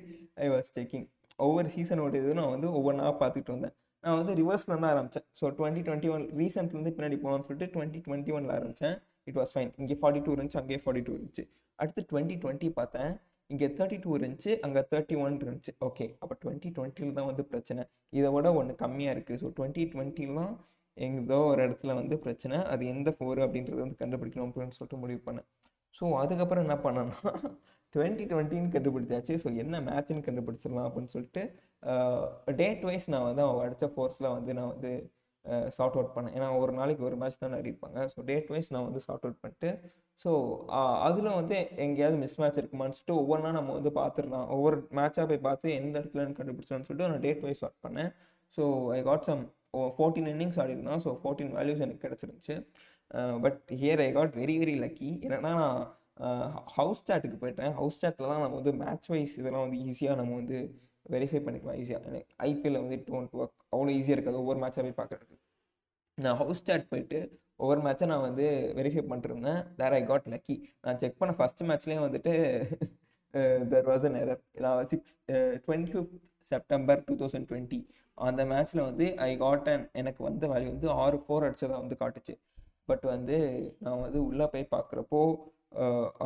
ஐ 0.45 0.47
வாஸ் 0.53 0.71
செக்கிங் 0.77 1.05
ஒவ்வொரு 1.45 1.69
சீசனோட 1.75 2.15
இது 2.21 2.39
நான் 2.39 2.53
வந்து 2.55 2.67
ஒவ்வொன்றா 2.77 3.09
பார்த்துட்டு 3.21 3.53
வந்தேன் 3.55 3.75
நான் 4.07 4.19
வந்து 4.21 4.35
ரிவர்ஸில் 4.41 4.73
தான் 4.75 4.89
ஆரம்பித்தேன் 4.93 5.27
ஸோ 5.41 5.45
டுவெண்ட்டி 5.59 5.83
டுவெண்ட்டி 5.87 6.09
ஒன் 6.15 6.25
ரீசெண்ட்லேருந்து 6.41 6.95
பின்னாடி 6.97 7.19
போனோம்னு 7.23 7.47
சொல்லிட்டு 7.47 7.73
டுவெண்ட்டி 7.75 8.01
டுவெண்ட்டி 8.07 8.33
ஒனில் 8.37 8.53
ஆரம்பித்தேன் 8.57 8.97
இட் 9.29 9.39
வாஸ் 9.39 9.53
ஃபைன் 9.55 9.71
இங்கே 9.81 9.95
ஃபார்ட்டி 10.01 10.21
டூ 10.25 10.33
இருந்துச்சு 10.35 10.59
அங்கேயே 10.61 10.81
ஃபார்ட்டி 10.83 11.03
டூ 11.07 11.13
இருந்துச்சு. 11.17 11.43
அடுத்து 11.79 12.01
டுவெண்ட்டி 12.11 12.35
டுவெண்ட்டி 12.43 12.69
பார்த்தேன். 12.79 13.11
இங்கே 13.49 13.67
தேர்ட்டி 13.77 13.97
டூ 14.03 14.09
இருந்துச்சு 14.17 14.51
அங்கே 14.65 14.81
தேர்ட்டி 14.91 15.15
ஒன் 15.25 15.35
இருந்துச்சு. 15.43 15.73
ஓகே 15.87 16.05
அப்போ 16.21 16.35
டுவெண்ட்டி 16.43 16.69
டுவெண்ட்டியில் 16.77 17.13
தான் 17.19 17.29
வந்து 17.31 17.43
பிரச்சனை. 17.51 17.83
இதை 18.17 18.29
விட 18.35 18.47
ஒன்று 18.59 18.73
கம்மியாக 18.83 19.15
இருக்குது 19.15 19.39
ஸோ 19.43 19.49
டுவெண்ட்டி 19.57 19.83
டுவெண்ட்டிலாம் 19.93 20.53
எங்கேதோ 20.97 21.37
ஒரு 21.51 21.61
இடத்துல 21.67 21.93
வந்து 21.99 22.15
பிரச்சனை. 22.25 22.57
அது 22.73 22.83
எந்த 22.93 23.09
ஃபோர் 23.17 23.41
அப்படின்றத 23.45 23.79
வந்து 23.85 23.99
கண்டுபிடிக்கணும் 24.03 24.47
அப்படின்னு 24.47 24.77
சொல்லிட்டு 24.79 25.01
முடிவு 25.03 25.21
பண்ணேன். 25.27 25.47
ஸோ 25.95 26.05
அதுக்கப்புறம் 26.23 26.65
என்ன 26.67 26.77
பண்ணேன்னா 26.85 27.33
டுவெண்ட்டி 27.95 28.25
டுவெண்ட்டின்னு 28.31 28.73
கண்டுபிடிச்சாச்சு. 28.75 29.33
ஸோ 29.43 29.47
என்ன 29.63 29.75
மேட்ச்னு 29.87 30.25
கண்டுபிடிச்சிடலாம் 30.27 30.87
அப்படின்னு 30.87 31.13
சொல்லிட்டு 31.15 31.43
டேட் 32.61 32.83
வைஸ் 32.89 33.07
நான் 33.13 33.27
வந்து 33.29 33.43
அவங்க 33.45 33.61
அடித்த 33.65 33.87
ஃபோர்ஸில் 33.93 34.33
வந்து 34.37 34.51
நான் 34.59 34.71
வந்து 34.73 34.91
சார்ட் 35.75 35.97
அவுட் 35.97 36.13
பண்ணேன். 36.15 36.33
ஏன்னா 36.37 36.47
ஒரு 36.61 36.71
நாளைக்கு 36.79 37.03
ஒரு 37.09 37.17
மேட்ச் 37.21 37.41
தான் 37.43 37.57
அடிப்பாங்க. 37.59 37.99
ஸோ 38.13 38.19
டேட் 38.29 38.49
வைஸ் 38.53 38.71
நான் 38.75 38.87
வந்து 38.87 39.01
சார்ட் 39.05 39.25
அவுட் 39.25 39.41
பண்ணிட்டு 39.43 39.69
ஸோ 40.23 40.31
அதில் 41.07 41.29
வந்து 41.39 41.57
எங்கேயாவது 41.85 42.17
மிஸ் 42.23 42.37
மேட்ச் 42.41 42.59
இருக்குமான்னு 42.61 42.95
சொல்லிட்டு 42.97 43.19
ஒவ்வொன்றா 43.21 43.51
நம்ம 43.57 43.73
வந்து 43.77 43.91
பார்த்துடலாம். 43.99 44.47
ஒவ்வொரு 44.55 44.77
மேட்சாக 44.99 45.25
போய் 45.31 45.45
பார்த்து 45.47 45.75
எந்த 45.81 45.95
இடத்துல 46.01 46.23
கண்டுபிடிச்சோன்னு 46.39 46.87
சொல்லிட்டு 46.87 47.11
நான் 47.11 47.23
டேட் 47.27 47.43
வைஸ் 47.47 47.61
சார்ட் 47.63 47.79
பண்ணேன். 47.87 48.09
So 48.57 48.63
I 48.97 48.99
got 49.09 49.27
some 49.29 49.43
fourteen 49.97 50.29
innings 50.33 50.59
ஆடிருந்தான் 50.63 51.03
so 51.05 51.11
fourteen 51.21 51.53
values 51.57 51.83
எனக்கு 51.85 52.03
கிடச்சிருந்துச்சு. 52.07 52.55
But 53.45 53.59
here 53.81 54.01
I 54.07 54.09
got 54.17 54.33
very 54.41 54.55
very 54.63 54.75
lucky 54.85 55.11
என்னன்னா 55.25 55.53
நான் 55.61 55.79
ஹவுஸ் 56.77 57.05
சாட்டுக்கு 57.09 57.37
போயிட்டேன். 57.43 57.73
ஹவுஸ் 57.79 58.01
சாட்டில் 58.01 58.29
தான் 58.31 58.43
நம்ம 58.45 58.57
வந்து 58.61 58.73
மேட்ச் 58.83 59.09
வைஸ் 59.13 59.35
இதெல்லாம் 59.41 59.65
வந்து 59.67 59.79
ஈஸியாக 59.89 60.19
நம்ம 60.21 60.35
வந்து 60.41 60.59
வெரிஃபை 61.13 61.39
பண்ணிக்கலாம் 61.45 61.77
ஈஸியாக 61.81 62.09
எனக்கு 62.11 62.33
ஐபிஎல்ல 62.49 62.81
வந்து 62.83 62.97
இட் 62.99 63.11
ஒன்ட் 63.17 63.35
ஒர்க் 63.41 63.57
அவ்வளோ 63.73 63.91
ஈஸியாக 63.97 64.15
இருக்காது 64.17 64.41
ஒவ்வொரு 64.43 64.59
மேட்சாக 64.63 64.83
போய் 64.85 64.99
பார்க்குறதுக்கு. 65.01 65.37
நான் 66.17 66.39
ஹவுஸ் 66.41 66.63
சாட் 66.67 66.89
போயிட்டு 66.93 67.19
ஒவ்வொரு 67.63 67.81
மேட்சை 67.85 68.07
நான் 68.11 68.25
வந்து 68.29 68.45
வெரிஃபை 68.77 69.03
பண்ணிருந்தேன். 69.11 69.61
தேர் 69.79 69.95
ஐ 69.99 70.01
காட் 70.11 70.27
லக்கி 70.33 70.55
நான் 70.85 70.99
செக் 71.03 71.19
பண்ண 71.21 71.33
ஃபஸ்ட் 71.39 71.63
மேட்ச்லேயும் 71.69 72.05
வந்துட்டு 72.07 72.33
தெர் 73.71 73.87
வாஸ் 73.91 74.05
அன் 74.09 74.17
எரர் 74.23 74.41
நான் 74.65 74.89
six 74.91 75.15
twenty 75.65 75.91
fifth 75.93 76.17
September 76.51 77.01
two 77.07 77.15
thousand 77.21 77.47
twenty 77.51 77.79
அந்த 78.27 78.41
மேட்ச்சில் 78.51 78.87
வந்து 78.89 79.05
ஐ 79.27 79.31
காட் 79.43 79.67
அண்ட் 79.73 79.87
எனக்கு 80.01 80.21
வந்த 80.27 80.47
வேல்யூ 80.51 80.69
வந்து 80.75 80.89
ஆறு 81.03 81.17
ஃபோர் 81.23 81.45
அடிச்சதாக 81.47 81.81
வந்து 81.83 81.97
காட்டுச்சு. 82.01 82.35
பட் 82.89 83.05
வந்து 83.13 83.37
நான் 83.85 84.03
வந்து 84.05 84.19
உள்ளே 84.29 84.45
போய் 84.53 84.71
பார்க்குறப்போ 84.75 85.19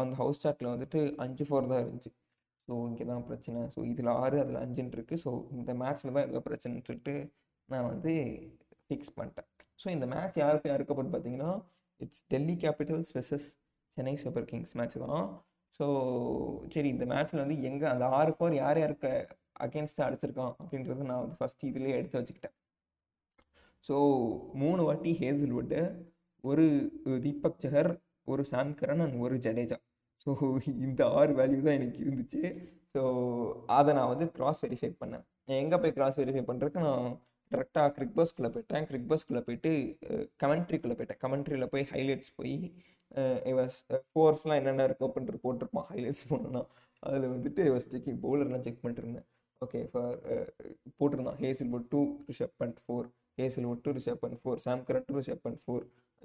அந்த 0.02 0.14
ஹவுஸ் 0.22 0.42
சாட்டில் 0.44 0.74
வந்துட்டு 0.74 1.00
அஞ்சு 1.24 1.44
ஃபோர் 1.48 1.72
தான் 1.72 1.82
இருந்துச்சு. 1.84 2.12
ஸோ 2.72 2.76
இங்கே 2.90 3.06
தான் 3.12 3.24
பிரச்சனை. 3.30 3.62
ஸோ 3.74 3.80
இதில் 3.92 4.10
ஆறு 4.20 4.36
அதில் 4.42 4.58
அஞ்சுன்னு 4.62 4.96
இருக்குது 4.98 5.22
ஸோ 5.24 5.32
இந்த 5.56 5.72
மேட்ச்சில் 5.80 6.14
தான் 6.18 6.28
ஏதோ 6.30 6.40
பிரச்சனைன்னு 6.46 6.86
சொல்லிட்டு 6.90 7.14
நான் 7.70 7.88
வந்து 7.92 8.12
ஃபிக்ஸ் 8.86 9.12
பண்ணிட்டேன். 9.18 9.48
ஸோ 9.82 9.88
இந்த 9.96 10.06
மேட்ச் 10.14 10.38
யாருக்கு 10.42 10.70
யாருக்கு 10.72 10.94
அப்புறம் 10.94 11.12
பார்த்தீங்கன்னா 11.16 11.50
it's 12.02 12.22
Delhi 12.34 12.56
Capitals 12.64 13.12
versus 13.18 13.48
Chennai 13.98 14.16
Super 14.24 14.48
Kings 14.52 14.74
match 14.80 14.98
தான். 15.04 15.28
ஸோ 15.80 15.86
சரி 16.76 16.90
இந்த 16.96 17.08
மேட்ச்சில் 17.14 17.44
வந்து 17.44 17.58
எங்கே 17.72 17.88
அந்த 17.94 18.08
ஆறு 18.20 18.34
ஃபோர் 18.38 18.56
யார் 18.62 18.82
யாருக்கு 18.84 19.12
அகேன்ஸ்டாக 19.66 20.08
அடிச்சிருக்கான் 20.10 20.56
அப்படின்றத 20.62 21.10
நான் 21.12 21.24
வந்து 21.26 21.38
ஃபஸ்ட்டு 21.42 21.70
இதுலேயே 21.72 21.98
எடுத்து 22.00 22.20
வச்சுக்கிட்டேன். 22.22 22.56
ஸோ 23.90 23.96
மூணு 24.64 24.82
வாட்டி 24.90 25.14
ஹேசல்வுட்டு 25.22 25.82
ஒரு 26.44 26.66
தீபக் 27.28 27.62
ஜஹர் 27.66 27.92
ஒரு 28.34 28.44
சாம் 28.54 28.76
கரன் 28.82 29.06
அண்ட் 29.08 29.20
ஒரு 29.28 29.38
ஜடேஜா. 29.48 29.80
ஸோ 30.24 30.30
இந்த 30.86 31.02
ஆறு 31.20 31.32
வேல்யூ 31.40 31.60
தான் 31.68 31.78
எனக்கு 31.80 32.00
இருந்துச்சு. 32.06 32.42
ஸோ 32.94 33.02
அதை 33.78 33.92
நான் 33.98 34.12
வந்து 34.14 34.26
கிராஸ் 34.38 34.62
வெரிஃபை 34.66 34.90
பண்ணேன். 35.02 35.24
எங்கே 35.64 35.78
போய் 35.84 35.96
கிராஸ் 35.98 36.20
வெரிஃபை 36.22 36.44
பண்ணுறதுக்கு 36.50 36.86
நான் 36.88 37.06
டேரெக்டாக 37.52 37.90
கிரிக் 37.96 38.18
பஸ்க்குள்ளே 38.20 38.50
போயிட்டேன். 38.56 38.86
கிரிக் 38.90 39.10
பஸ்க்குள்ளே 39.12 39.42
போயிட்டு 39.48 39.72
கமெண்ட்ரிக்குள்ளே 40.44 40.96
போயிட்டேன். 41.00 41.22
கமெண்ட்ரியில் 41.24 41.72
போய் 41.74 41.86
ஹைலைட்ஸ் 41.94 42.34
போய் 42.40 42.56
வாஸ் 43.60 43.78
ஃபோர்ஸ்லாம் 44.12 44.60
என்னென்ன 44.62 44.86
இருக்குது 44.90 45.08
அப்படின்ட்டு 45.10 45.44
போட்டிருப்பான். 45.46 45.88
ஹைலைட்ஸ் 45.94 46.26
போனோன்னா 46.32 46.64
அதில் 47.04 47.32
வந்துட்டு 47.36 47.64
வாஸ் 47.74 47.88
ஸ்டிக்கிங் 47.88 48.20
பவுலர்லாம் 48.26 48.66
செக் 48.68 48.82
பண்ணிட்டுருந்தேன் 48.84 49.28
ஓகே 49.62 49.80
ஃபார் 49.92 50.16
போட்டிருந்தான். 51.00 51.40
Hazel 51.44 51.68
Hazlewood 51.72 51.90
to 51.94 52.02
Rishabh 52.30 52.56
Pant 52.62 52.78
four 52.86 53.08
Hazlewood 53.40 53.82
to 53.86 53.92
Rishabh 53.98 54.22
Pant 54.24 54.40
four 54.44 54.62
Sam 54.66 54.84
Curran 54.88 55.08
to 55.10 55.16
Rishabh 55.20 55.44
Pant 55.46 55.60
four 55.66 55.84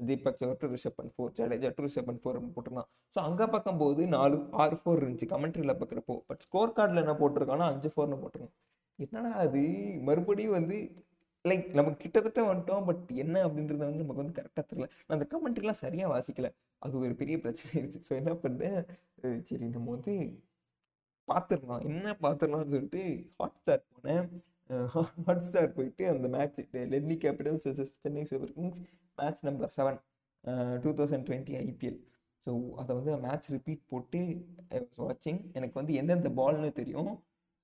Deepak 0.08 0.38
Chahar 0.40 0.58
to 0.60 0.68
Rishabh 0.74 0.96
Pant 0.98 1.12
four 1.14 1.32
Jadeja 1.38 1.70
to 1.76 1.84
Rishabh 1.86 2.08
Pant 2.08 2.22
four 2.22 2.38
போட்டிருந்தான். 2.56 2.88
So 3.14 3.18
அங்கே 3.28 3.46
பார்க்கும்போது 3.54 4.02
நாலு 4.14 4.36
ஆறு 4.62 4.76
four 4.82 5.02
இருந்துச்சு. 5.02 5.28
கமெண்ட்ரியில் 5.34 5.78
பார்க்குறப்போ. 5.80 6.16
But 6.30 6.42
score 6.46 6.76
கார்டில் 6.78 7.02
என்ன 7.04 7.14
போட்டிருக்கானா 7.20 7.66
அஞ்சு 7.72 7.90
ஃபோர்னு 7.94 8.20
போட்டிருக்கான் 8.22 8.56
என்னடா 8.98 9.30
அது? 9.44 9.62
மறுபடியும் 10.08 10.56
வந்து 10.58 10.76
லைக் 11.44 11.66
நம்ம 11.78 11.90
கிட்டத்தட்ட 12.02 12.40
வந்துட்டோம். 12.50 12.84
பட் 12.88 13.04
என்ன 13.22 13.36
அப்படின்றத 13.46 13.82
வந்து 13.88 14.02
நமக்கு 14.04 14.22
வந்து 14.22 14.36
கரெக்டாக 14.38 14.64
தெரியல. 14.70 14.88
நான் 15.04 15.16
அந்த 15.16 15.26
கமெண்ட்ரிலாம் 15.34 15.82
சரியாக 15.84 16.12
வாசிக்கல. 16.14 16.50
அது 16.84 16.98
ஒரு 17.04 17.14
பெரிய 17.20 17.36
பிரச்சனை 17.44 17.70
இருந்துச்சு 17.80 18.08
ஸோ 18.08 18.14
என்ன 18.20 18.32
பண்ணேன்? 18.44 18.80
சரி 19.48 19.68
நம்ம 19.76 19.88
வந்து 19.96 20.14
பார்த்துடலாம். 21.28 21.84
என்ன 21.90 22.16
பார்த்துடலாம்னு 22.24 22.72
சொல்லிட்டு 22.74 23.02
ஹாட் 23.40 23.56
ஸ்டார் 23.60 23.82
போனேன். 23.94 24.26
ஹாட் 25.26 25.44
ஸ்டார் 25.48 25.74
போயிட்டு 25.78 26.04
அந்த 26.12 26.28
match 26.36 26.60
Delhi 26.92 27.16
Capitals 27.24 27.66
Chennai 28.04 28.24
Super 28.30 28.54
Kings 28.56 28.80
match 29.18 29.42
number 29.48 29.72
seven 29.78 29.98
two 30.84 30.90
thousand 30.98 31.26
twenty 31.28 31.54
IPL 31.64 31.98
so 32.46 32.50
அதை 32.80 32.92
வந்து 32.98 33.12
மேட்ச் 33.24 33.48
ரிப்பீட் 33.54 33.82
போட்டு 33.92 34.20
வாட்சிங் 35.04 35.40
எனக்கு 35.58 35.76
வந்து 35.80 35.94
எந்தெந்த 36.00 36.30
பால்னு 36.40 36.70
தெரியும். 36.80 37.10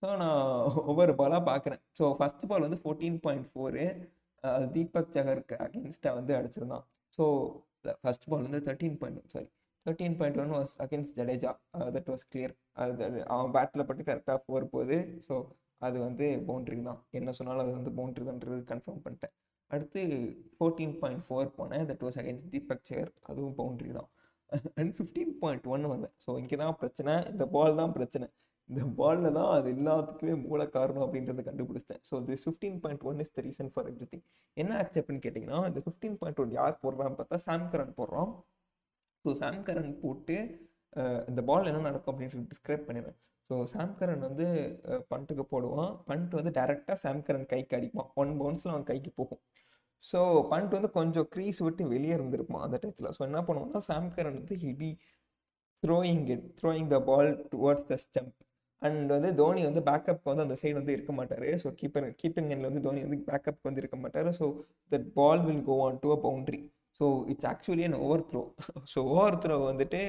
ஸோ 0.03 0.09
நான் 0.23 0.39
ஒவ்வொரு 0.91 1.13
பாலாக 1.21 1.43
பார்க்குறேன். 1.51 1.81
ஸோ 1.99 2.05
ஃபஸ்ட் 2.19 2.45
பால் 2.51 2.65
வந்து 2.67 2.79
ஃபோர்டீன் 2.85 3.19
பாயிண்ட் 3.27 3.47
ஃபோரு 3.53 3.85
தீபக் 4.75 5.13
சஹருக்கு 5.17 5.57
அகேன்ஸ்டாக 5.65 6.15
வந்து 6.19 6.33
அடிச்சிருந்தான். 6.39 6.85
ஸோ 7.19 7.25
ஃபஸ்ட் 8.03 8.27
பால் 8.31 8.47
வந்து 8.47 8.61
thirteen 8.69 8.99
point 9.03 9.31
sorry 9.35 9.49
thirteen 9.87 10.17
point 10.21 10.39
one 10.45 10.53
was 10.57 10.73
against 10.85 11.17
Jadeja. 11.21 11.53
That 11.97 12.11
was 12.13 12.25
clear 12.33 12.55
அது 12.83 13.21
அவன் 13.35 13.55
பேட்டில் 13.57 13.89
பட்டு 13.91 14.03
கரெக்டாக 14.11 14.39
போகிற 14.49 14.65
போகுது. 14.75 14.99
ஸோ 15.29 15.37
அது 15.83 15.97
வந்து 16.07 16.27
பவுண்ட்ரி 16.49 16.81
தான். 16.91 17.01
என்ன 17.19 17.31
சொன்னாலும் 17.39 17.65
அது 17.67 17.73
வந்து 17.79 17.93
பவுண்ட்ரி 17.99 18.25
தான்றது 18.29 18.59
கன்ஃபார்ம் 18.73 19.03
பண்ணிட்டேன். 19.07 19.35
அடுத்து 19.75 20.01
ஃபோர்டீன் 20.57 20.95
பாயிண்ட் 21.03 21.25
ஃபோர் 21.27 21.51
போனேன். 21.59 21.85
That 21.91 22.03
was 22.07 22.19
against 22.23 22.49
Deepak 22.55 22.87
Chahar 22.91 23.11
அதுவும் 23.31 23.57
பவுண்ட்ரி 23.61 23.91
தான். 23.99 24.09
அண்ட் 24.81 24.93
ஃபிஃப்டீன் 24.97 25.35
பாயிண்ட் 25.43 25.67
ஒன் 25.75 25.85
வந்தேன். 25.93 26.15
ஸோ 26.25 26.31
இங்கே 26.43 26.57
தான் 26.63 26.77
பிரச்சனை. 26.81 27.13
இந்த 27.33 27.45
பால் 27.55 27.79
தான் 27.81 27.95
பிரச்சனை. 27.99 28.27
இந்த 28.69 28.83
பாலில் 28.99 29.37
தான் 29.39 29.51
அது 29.55 29.69
எல்லாத்துக்குமே 29.77 30.35
மூல 30.47 30.67
காரணம் 30.77 31.05
அப்படின்றத 31.07 31.43
கண்டுபிடிச்சேன் 31.49 32.01
so 32.09 32.21
this 32.29 32.45
fifteen 32.47 32.79
point 32.83 33.03
one 33.11 33.19
is 33.25 33.33
the 33.37 33.43
reason 33.47 33.71
for 33.73 33.89
everything 34.13 34.25
என்ன 34.57 34.77
ஆச்சு 34.81 34.99
அப்படின்னு 35.01 35.25
கேட்டிங்கன்னா 35.25 35.61
இந்த 35.71 35.81
ஃபிஃப்டீன் 35.87 36.17
பாயிண்ட் 36.21 36.41
ஒன் 36.45 36.53
யார் 36.59 36.81
போடுறான்னு 36.85 37.19
பார்த்தா 37.21 37.39
சாம் 37.47 37.67
கரன் 37.73 37.97
போடுறான். 38.01 38.31
ஸோ 39.25 39.33
சாம் 39.41 39.61
கரன் 39.69 39.93
போட்டு 40.05 40.37
இந்த 41.31 41.41
பால் 41.49 41.69
என்ன 41.71 41.85
நடக்கும் 41.89 42.13
அப்படின்னு 42.13 42.49
டிஸ்கிரைப் 42.53 42.87
பண்ணிடுறேன். 42.89 43.19
ஸோ 43.51 43.55
சாம்கரன் 43.73 44.23
வந்து 44.27 44.47
பண்ட்டுக்கு 45.13 45.45
போடுவான். 45.53 45.91
பண்ட் 46.09 46.35
வந்து 46.39 46.53
டேரெக்டாக 46.59 46.97
சாம்கரன் 47.05 47.49
கைக்கு 47.53 47.75
அடிப்பான். 47.79 48.09
ஒன் 48.21 48.33
பவுன்ஸில் 48.41 48.73
அவன் 48.75 48.87
கைக்கு 48.91 49.11
போகும். 49.19 49.41
ஸோ 50.05 50.21
பண்ட் 50.53 50.73
வந்து 50.77 50.91
கொஞ்சம் 50.91 51.29
க்ரீஸ் 51.35 51.61
விட்டு 51.67 51.83
வெளியே 51.89 52.15
இருந்திருப்பான் 52.17 52.65
அந்த 52.67 52.77
டயத்தில் 52.83 53.15
ஸோ 53.17 53.23
என்ன 53.29 53.41
பண்ணுவோம்னா 53.49 53.83
சாம்கரன் 53.89 54.39
வந்து 54.41 54.57
he'll 54.63 54.79
be 54.81 54.91
throwing 55.83 56.25
it 56.35 56.47
throwing 56.61 56.91
the 56.95 56.99
ball 57.09 57.31
towards 57.53 57.89
the 57.91 57.97
stump 58.05 58.35
and 58.83 59.11
வந்து 59.15 59.31
தோனி 59.41 59.61
வந்து 59.69 59.83
பேக்கப்க்கு 59.89 60.31
வந்து 60.31 60.45
அந்த 60.47 60.57
சைடு 60.61 60.77
வந்து 60.79 60.95
இருக்க 60.97 61.13
மாட்டார். 61.13 61.47
ஸோ 61.63 61.69
கீப்பர் 61.81 62.07
கீப்பிங் 62.23 62.49
எண்ணில் 62.53 62.69
வந்து 62.71 62.83
தோனி 62.87 63.01
வந்து 63.07 63.19
பேக்கப்க்கு 63.29 63.69
வந்து 63.69 63.83
இருக்க 63.83 63.97
மாட்டார். 63.97 64.31
So 64.39 64.47
that 64.93 65.07
ball 65.19 65.43
will 65.47 65.65
go 65.69 65.77
on 65.87 66.01
to 66.03 66.11
a 66.17 66.19
boundary 66.25 66.61
so 67.01 67.05
it's 67.33 67.49
actually 67.53 67.85
an 67.89 67.99
overthrow 68.31 68.43
so 68.93 69.01
overthrow 69.45 69.57
வந்துட்டு 69.69 70.01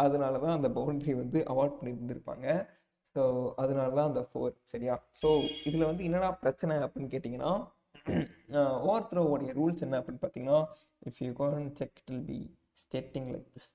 அதனால 0.00 0.34
தான் 0.38 0.56
அந்த 0.56 0.68
பவுண்ட்ரி 0.78 1.12
வந்து 1.14 1.38
அவாய்ட் 1.52 1.78
பண்ணியிருந்திருப்பாங்க 1.78 2.46
ஸோ 3.16 3.22
அதனால 3.56 3.88
தான் 3.98 4.10
அந்த 4.10 4.22
ஃபோர் 4.28 4.52
சரியா? 4.72 4.94
ஸோ 5.20 5.28
இதில் 5.68 5.88
வந்து 5.90 6.02
என்னடா 6.08 6.30
பிரச்சனை 6.42 6.74
அப்படின்னு 6.86 7.12
கேட்டிங்கன்னா 7.14 7.52
ஓவர் 8.84 9.08
த்ரோவோடைய 9.10 9.50
ரூல்ஸ் 9.58 9.82
என்ன 9.86 9.98
அப்படின்னு 10.00 10.22
பார்த்தீங்கன்னா 10.24 10.60
if 11.02 11.20
you 11.24 11.32
go 11.40 11.68
check 11.80 11.98
it 12.00 12.10
will 12.12 12.26
be 12.30 12.38
stating 12.82 13.28
like 13.34 13.48
this 13.56 13.68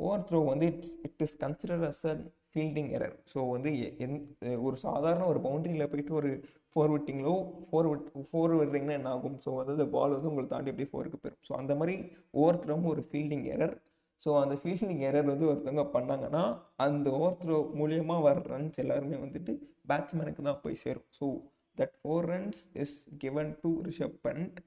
overthrow 0.28 0.38
வந்து 0.50 0.66
it's 0.72 0.94
it 1.06 1.22
is 1.26 1.36
consider 1.42 1.82
as 1.90 2.04
a 2.12 2.14
fielding 2.52 2.90
error 2.96 3.16
so 3.32 3.40
வந்து 3.54 3.70
எந் 4.04 4.16
ஒரு 4.66 4.76
சாதாரண 4.84 5.22
ஒரு 5.32 5.40
பவுண்டரியில் 5.44 5.90
போயிட்டு 5.92 6.14
ஒரு 6.20 6.30
ஃபோர் 6.72 6.92
விட்டிங்களோ 6.94 7.34
ஃபோர் 7.68 7.88
விட் 7.90 8.08
ஃபோர் 8.28 8.52
விடுறீங்கன்னா 8.58 8.96
என்ன 8.98 9.12
ஆகும்? 9.14 9.36
ஸோ 9.44 9.50
வந்து 9.58 9.74
அந்த 9.76 9.86
பால் 9.94 10.14
வந்து 10.16 10.30
உங்களை 10.30 10.48
தாண்டி 10.48 10.70
அப்படியே 10.72 10.90
ஃபோருக்கு 10.90 11.18
போயிடும் 11.22 11.44
ஸோ 11.48 11.54
அந்த 11.60 11.72
மாதிரி 11.80 11.94
ஓவர் 12.34 12.60
த்ரோவும் 12.64 12.90
ஒரு 12.92 13.02
ஃபீல்டிங் 13.08 13.46
எரர் 13.54 13.74
ஸோ 14.26 14.30
அந்த 14.42 14.54
ஃபீல்டிங் 14.60 15.02
எரர் 15.08 15.30
வந்து 15.32 15.48
ஒருத்தவங்க 15.50 15.84
பண்ணாங்கன்னா 15.94 16.42
அந்த 16.86 17.08
ஓவர் 17.18 17.38
த்ரோ 17.42 17.58
மூலியமாக 17.80 18.24
வர 18.26 18.42
ரன்ஸ் 18.52 18.80
எல்லாருமே 18.84 19.18
வந்துட்டு 19.24 19.52
பேட்ஸ்மேனுக்கு 19.90 20.42
தான் 20.48 20.60
போய் 20.64 20.82
சேரும். 20.84 21.08
So 21.18 21.24
that 21.80 21.96
four 22.00 22.26
runs 22.32 22.60
is 22.84 22.96
given 23.24 23.52
to 23.62 23.70
Rishabh 23.88 24.18
Pant 24.26 24.58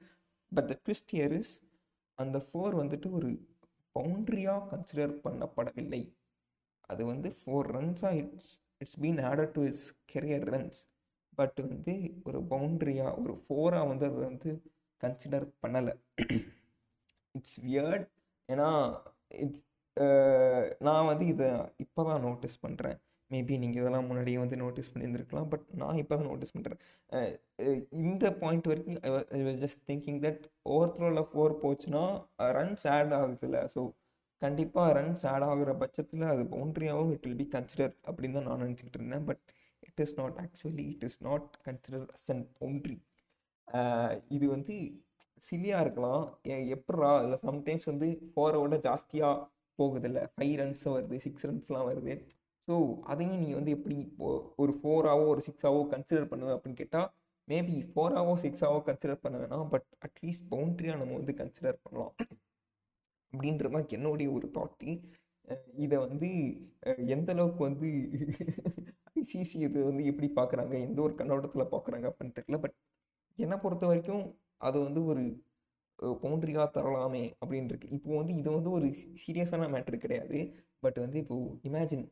but 0.52 0.70
the 0.72 0.76
twist 0.86 1.14
here 1.18 1.36
is 1.42 1.54
அந்த 2.18 2.38
ஃபோர் 2.48 2.76
வந்துட்டு 2.82 3.10
ஒரு 3.20 3.30
பவுண்ட்ரியாக 3.96 4.68
கன்சிடர் 4.72 5.14
பண்ணப்படவில்லை. 5.26 6.02
அது 6.90 7.02
வந்து 7.12 7.30
four 7.40 7.70
ரன்ஸாக 7.76 8.20
it's 8.22 8.52
it's 8.82 9.00
been 9.04 9.22
added 9.30 9.54
to 9.58 9.62
his 9.72 9.84
career 10.14 10.48
runs 10.54 10.80
but 11.38 11.60
வந்து 11.68 11.94
ஒரு 12.28 12.40
பவுண்ட்ரியாக 12.54 13.14
ஒரு 13.22 13.36
ஃபோராக 13.44 13.90
வந்து 13.92 14.06
அதை 14.10 14.20
வந்து 14.30 14.52
கன்சிடர் 15.02 15.48
பண்ணலை. 15.64 15.94
இட்ஸ் 17.36 17.60
வியர்ட் 17.68 18.08
ஏன்னா 18.50 18.68
இட்ஸ் 19.44 19.64
நான் 20.88 21.10
வந்து 21.12 21.26
இதை 21.34 21.50
இப்போ 21.84 22.02
தான் 22.10 22.24
நோட்டீஸ் 22.28 22.58
பண்ணுறேன் 22.66 23.00
மேபி 23.34 23.56
நீங்கள் 23.64 23.82
இதெல்லாம் 23.82 24.08
முன்னாடியே 24.10 24.38
வந்து 24.44 24.58
நோட்டீஸ் 24.64 24.92
பண்ணியிருந்துருக்கலாம் 24.94 25.50
பட் 25.54 25.66
நான் 25.82 26.00
இப்போ 26.02 26.14
தான் 26.20 26.30
நோட்டீஸ் 26.32 26.56
பண்ணுறேன் 26.56 26.82
இந்த 28.06 28.32
பாயிண்ட் 28.44 28.70
வரைக்கும் 28.72 29.00
I 29.38 29.58
just 29.66 29.84
thinking 29.90 30.22
that 30.26 30.44
over 30.76 30.94
த்ரோவில் 30.98 31.28
four 31.32 31.56
போச்சுன்னா 31.64 32.04
ரன்ஸ் 32.58 32.86
ஆட் 32.96 33.14
ஆகுதுல்ல. 33.20 33.60
ஸோ 33.76 33.82
கண்டிப்பாக 34.42 34.94
ரன்ஸ் 35.00 35.26
ஆட் 35.32 35.46
ஆகுற 35.50 35.72
பட்சத்தில் 35.82 36.24
அது 36.34 36.44
பவுண்ட்ரியாகவும் 36.56 37.12
இட் 37.16 37.26
வில் 37.28 37.42
பி 37.42 37.48
கன்சிடர் 37.56 37.94
அப்படின்னு 38.10 38.38
தான் 38.38 38.48
நான் 38.50 38.64
நினச்சிக்கிட்டு 38.66 39.00
இருந்தேன். 39.02 39.26
But 39.30 39.44
it 39.88 40.02
is 40.06 40.16
not 40.22 40.38
actually 40.44 40.86
it 40.94 41.06
is 41.10 41.20
not 41.28 41.48
consider 41.68 42.06
as 42.16 42.30
an 42.34 42.44
boundary 42.62 42.98
இது 44.36 44.46
வந்து 44.56 44.76
சிலியாக 45.48 45.84
இருக்கலாம். 45.86 46.24
எப்படா 46.76 47.12
இல்லை 47.24 47.38
சம்டைம்ஸ் 47.48 47.88
வந்து 47.92 48.08
ஃபோரை 48.34 48.60
விட 48.64 48.76
ஜாஸ்தியாக 48.88 49.48
போகுதில்ல. 49.80 50.20
ஃபைவ் 50.36 50.56
ரன்ஸ் 50.62 50.84
வருது 50.96 51.18
சிக்ஸ் 51.26 51.46
ரன்ஸ்லாம் 51.50 51.88
வருது. 51.90 52.14
ஸோ 52.68 52.76
அதையும் 53.12 53.42
நீ 53.44 53.50
வந்து 53.58 53.72
எப்படி 53.78 53.98
ஒரு 54.62 54.74
ஃபோராகவோ 54.80 55.26
ஒரு 55.34 55.42
சிக்ஸாவோ 55.48 55.82
கன்சிடர் 55.94 56.32
பண்ணுவேன் 56.32 56.56
அப்படின்னு 56.58 56.82
கேட்டால் 56.82 57.10
மேபி 57.48 57.76
ஃபோராகவோ 57.92 58.34
சிக்ஸாவோ 58.46 58.80
கன்சிடர் 58.90 59.24
பண்ண 59.24 59.38
வேணாம். 59.42 59.66
பட் 59.74 59.88
அட்லீஸ்ட் 60.08 60.46
பவுண்ட்ரியாக 60.54 61.00
நம்ம 61.02 61.18
வந்து 61.20 61.34
கன்சிடர் 61.42 61.82
பண்ணலாம். 61.86 62.14
அப்படின்றது 63.34 63.74
தான் 63.76 63.90
என்னுடைய 63.98 64.28
ஒரு 64.38 64.48
தாட்டி 64.58 64.92
இதை 65.86 65.98
வந்து 66.06 66.28
எந்த 67.16 67.30
அளவுக்கு 67.36 67.62
வந்து 67.70 67.88
ஐசிசி 69.22 69.58
இது 69.68 69.80
வந்து 69.90 70.04
எப்படி 70.12 70.28
பார்க்குறாங்க 70.38 70.74
எந்த 70.88 71.00
ஒரு 71.06 71.14
கண்ணோட்டத்தில் 71.20 71.72
பார்க்குறாங்க 71.74 72.06
அப்படின்னு 72.12 72.36
தெரியல. 72.38 72.60
பட் 72.66 72.78
என்னை 73.40 73.58
பொறுத்த 73.64 73.86
வரைக்கும் 73.90 74.24
அது 74.68 74.78
வந்து 74.88 75.02
ஒரு 75.12 75.24
பவுண்ட்ரியாக 76.24 76.68
தரலாமே 76.78 77.24
அப்படின்னு 77.42 77.72
இருக்கு. 77.72 77.90
இப்போ 77.98 78.10
வந்து 78.20 78.34
இது 78.42 78.50
வந்து 78.58 78.72
ஒரு 78.78 78.88
சீரியஸான 79.24 79.70
மேட்ரு 79.74 79.98
கிடையாது. 80.06 80.40
பட் 80.86 81.00
வந்து 81.04 81.18
இப்போது 81.24 81.52
imagine 81.70 82.06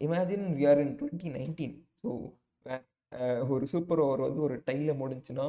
imagine 0.00 0.46
we 0.58 0.64
are 0.72 0.80
in 0.84 0.94
twenty 1.00 1.30
nineteen 1.38 1.76
so 2.02 2.10
ஒரு 3.54 3.64
சூப்பர் 3.72 4.02
ஓவர் 4.06 4.26
வந்து 4.26 4.40
ஒரு 4.46 4.56
டைலில் 4.68 5.00
முடிஞ்சுன்னா 5.02 5.46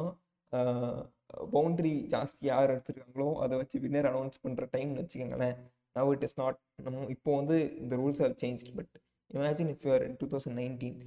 பவுண்ட்ரி 1.54 1.92
ஜாஸ்தி 2.14 2.44
யார் 2.50 2.72
எடுத்துருக்காங்களோ 2.74 3.28
அதை 3.44 3.54
வச்சு 3.60 3.76
வின்னர் 3.84 4.08
அனௌன்ஸ் 4.10 4.42
பண்ணுற 4.44 4.64
டைம்னு 4.74 5.02
வச்சுக்கோங்களேன். 5.02 5.58
நவ் 5.96 6.10
இட் 6.14 6.24
இஸ் 6.26 6.38
நாட் 6.42 6.58
நம்ம 6.86 7.04
இப்போ 7.14 7.30
வந்து 7.40 7.56
இந்த 7.82 7.94
rules 8.02 8.22
have 8.24 8.34
change 8.42 8.64
but 8.78 8.94
imagine 9.30 9.70
if 9.74 9.84
you're 9.86 10.04
in 10.08 10.16
two 10.22 10.28
thousand 10.32 10.58
nineteen 10.60 10.98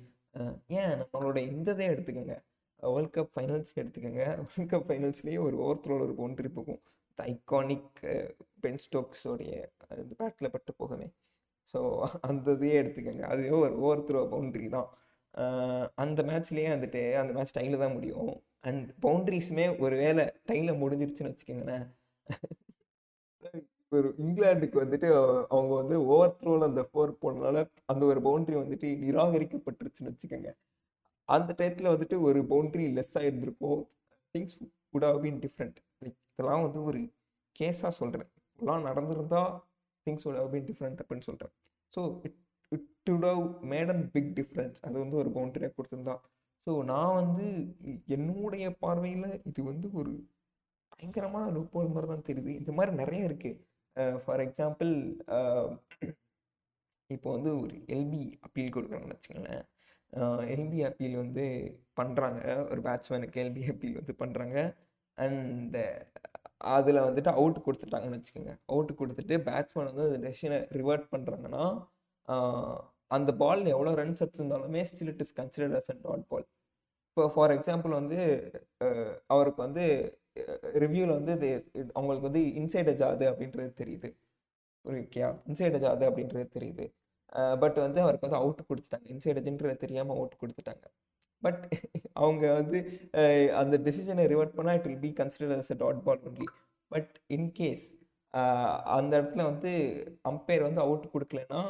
ஏன்? 0.82 0.94
நம்மளோட 1.01 1.38
இந்த 1.50 1.70
இதே 1.75 1.88
எடுத்துக்கோங்க 1.94 2.36
வேர்ல்ட் 2.94 3.13
கப் 3.18 3.34
ஃபைனல்ஸ் 3.36 3.74
எடுத்துக்கோங்க. 3.82 4.24
வேர்ல்ட் 4.39 4.72
கப் 4.74 4.88
ஃபைனல்ஸ்லேயே 4.89 5.39
ஒரு 5.48 5.56
ஓவர் 5.65 5.82
த்ரோவில் 5.84 6.06
ஒரு 6.08 6.15
பவுண்ட்ரி 6.20 6.50
போகும். 6.58 6.82
ஐகானிக் 7.20 8.00
பென் 8.63 8.82
ஸ்டோக்ஸோடைய 8.86 9.53
அந்த 9.92 10.13
பேட்டில் 10.22 10.53
பட்டு 10.56 10.72
போகவே. 10.82 11.08
ஸோ 11.74 11.80
அந்த 12.30 12.48
இதையே 12.56 12.75
எடுத்துக்கோங்க. 12.82 13.24
அதுவே 13.32 13.51
ஒரு 13.63 13.74
ஓவர் 13.86 14.06
த்ரோ 14.08 14.22
பவுண்ட்ரி 14.34 14.68
தான். 14.75 14.89
அந்த 16.03 16.20
மேட்ச்லேயே 16.30 16.70
வந்துட்டு 16.75 17.01
அந்த 17.22 17.32
மேட்ச் 17.38 17.56
டைலில் 17.58 17.84
தான் 17.84 17.96
முடியும். 17.98 18.32
அண்ட் 18.68 18.88
பவுண்ட்ரிஸுமே 19.06 19.65
ஒரு 19.86 19.96
வேளை 20.03 20.25
டைலில் 20.50 20.82
முடிஞ்சிருச்சுன்னு 20.84 21.32
வச்சுக்கோங்களேன். 21.32 21.86
ஒரு 23.92 24.08
இங்கிலாந்துக்கு 24.25 24.77
வந்துட்டு 24.84 25.08
அவங்க 25.56 25.74
வந்து 25.82 25.96
ஓவர் 26.13 26.38
த்ரோவில் 26.39 26.70
அந்த 26.70 26.84
ஃபோர் 26.89 27.12
போனதுனால 27.24 27.58
அந்த 27.92 28.03
ஒரு 28.12 28.20
பவுண்ட்ரி 28.27 28.56
வந்துட்டு 28.62 28.88
நிராகரிக்கப்பட்டுருச்சுன்னு 29.03 30.12
வச்சுக்கோங்க. 30.13 30.51
அந்த 31.30 31.50
டயத்தில் 31.60 31.94
வந்துட்டு 31.94 32.18
ஒரு 32.30 32.39
boundary 32.53 32.86
less 32.98 33.18
ஆகிருந்திருக்கோ 33.22 33.72
things 34.36 34.56
could 34.94 35.08
have 35.10 35.22
been 35.25 35.42
different 35.46 35.77
like 36.01 36.18
இதெல்லாம் 36.34 36.63
வந்து 36.68 36.82
ஒரு 36.89 37.01
கேஸாக 37.56 37.94
சொல்கிறேன் 38.01 38.30
இப்படிலாம் 38.48 38.88
நடந்திருந்தால் 38.89 39.51
things 40.08 40.25
would 40.30 40.39
have 40.42 40.51
been 40.56 40.68
different 40.72 41.01
அப்படின்னு 41.03 41.27
சொல்கிறேன் 41.30 41.53
so 41.96 42.02
it 42.28 42.40
it 42.72 43.10
would 43.14 43.28
have 43.32 43.44
made 43.74 43.92
a 43.96 43.98
big 44.16 44.32
difference 44.40 44.80
அது 44.88 44.96
வந்து 45.04 45.18
ஒரு 45.24 45.30
பவுண்டரியாக 45.38 45.74
கொடுத்துருந்தா. 45.78 46.16
ஸோ 46.68 46.72
நான் 46.92 47.18
வந்து 47.22 47.46
என்னுடைய 48.18 48.66
பார்வையில் 48.84 49.30
இது 49.50 49.62
வந்து 49.72 49.88
ஒரு 50.02 50.14
பயங்கரமான 50.94 51.46
லூப்போல் 51.58 51.94
மாதிரி 51.96 52.10
தான் 52.14 52.28
தெரியுது. 52.30 52.52
இந்த 52.62 52.72
மாதிரி 52.78 52.92
நிறைய 53.02 53.30
இருக்குது 53.30 53.60
ஃபார் 54.26 54.44
எக்ஸாம்பிள் 54.48 54.92
இப்போ 57.10 57.29
வந்து 57.36 57.51
ஒரு 57.62 57.75
எல்பி 57.96 58.22
அப்பீல் 58.46 58.74
கொடுக்குறாங்கன்னு 58.75 59.16
வச்சுக்கோங்களேன். 59.16 59.66
எல்பி 60.53 60.79
அப்பீல் 60.90 61.22
வந்து 61.24 61.44
பண்ணுறாங்க 62.00 62.42
ஒரு 62.72 62.82
பேட்ஸ்மேனுக்கு 62.88 63.42
எல்பி 63.44 63.64
அப்பீல் 63.74 64.00
வந்து 64.00 64.14
பண்ணுறாங்க 64.22 64.58
அண்ட் 65.18 65.77
அதில் 66.76 67.06
வந்துட்டு 67.08 67.32
அவுட் 67.40 67.60
கொடுத்துட்டாங்கன்னு 67.66 68.18
வச்சுக்கோங்க. 68.20 68.54
அவுட் 68.74 68.92
கொடுத்துட்டு 69.02 69.36
பேட்ஸ்மேன் 69.48 69.90
வந்து 69.92 70.06
அந்த 70.10 70.20
டெசிஷனை 70.28 70.60
ரிவர்ட் 70.80 71.06
பண்ணுறாங்கன்னா 71.14 71.66
அந்த 73.18 73.32
பால் 73.42 73.64
எவ்வளோ 73.76 73.94
runs 74.02 74.24
எடுத்திருந்தாலுமே 74.26 74.84
still 74.90 75.12
it 75.14 75.24
is 75.26 75.36
considered 75.40 75.78
as 75.80 75.92
a 75.94 75.98
dot 76.06 76.26
ball 76.32 76.46
இப்போ 77.10 77.26
ஃபார் 77.36 77.54
எக்ஸாம்பிள் 77.56 77.94
வந்து 78.00 78.20
அவருக்கு 79.34 79.60
வந்து 79.66 79.84
ரிவ்யூவில் 80.84 81.16
வந்து 81.18 81.34
இது 81.38 81.50
அவங்களுக்கு 81.98 82.28
வந்து 82.30 82.42
இன்சைட் 82.60 82.90
ஜாது 83.02 83.26
அப்படின்றது 83.32 83.72
தெரியுது. 83.82 84.10
ஓகேயா 84.86 85.30
இன்சைட் 85.50 85.78
ஜாது 85.86 86.04
அப்படின்றது 86.10 86.48
தெரியுது. 86.58 86.86
பட் 87.64 87.78
வந்து 87.86 88.00
அவருக்கு 88.06 88.28
வந்து 88.28 88.40
அவுட் 88.42 88.62
கொடுத்துட்டாங்க. 88.70 89.08
இன்சைட் 89.14 89.40
எஜென்ட்றது 89.42 89.78
தெரியாமல் 89.86 90.16
அவுட் 90.18 90.40
கொடுத்துட்டாங்க. 90.42 90.86
பட் 91.44 91.62
அவங்க 92.22 92.46
வந்து 92.53 92.79
அந்த 93.56 93.75
டெசிஷனை 93.86 94.25
ரிவர்ட் 94.27 94.56
பண்ணால் 94.56 94.77
it 94.77 94.88
will 94.88 95.03
be 95.03 95.12
consider 95.20 95.53
as 95.56 95.72
a 95.72 95.77
dot 95.77 96.01
ball 96.03 96.24
only 96.24 96.48
but 96.92 97.14
in case 97.29 97.86
அந்த 98.94 99.12
இடத்துல 99.18 99.44
வந்து 99.44 99.72
அம்பையர் 100.25 100.66
வந்து 100.68 100.82
அவுட் 100.82 101.12
கொடுக்கலன்னா 101.14 101.62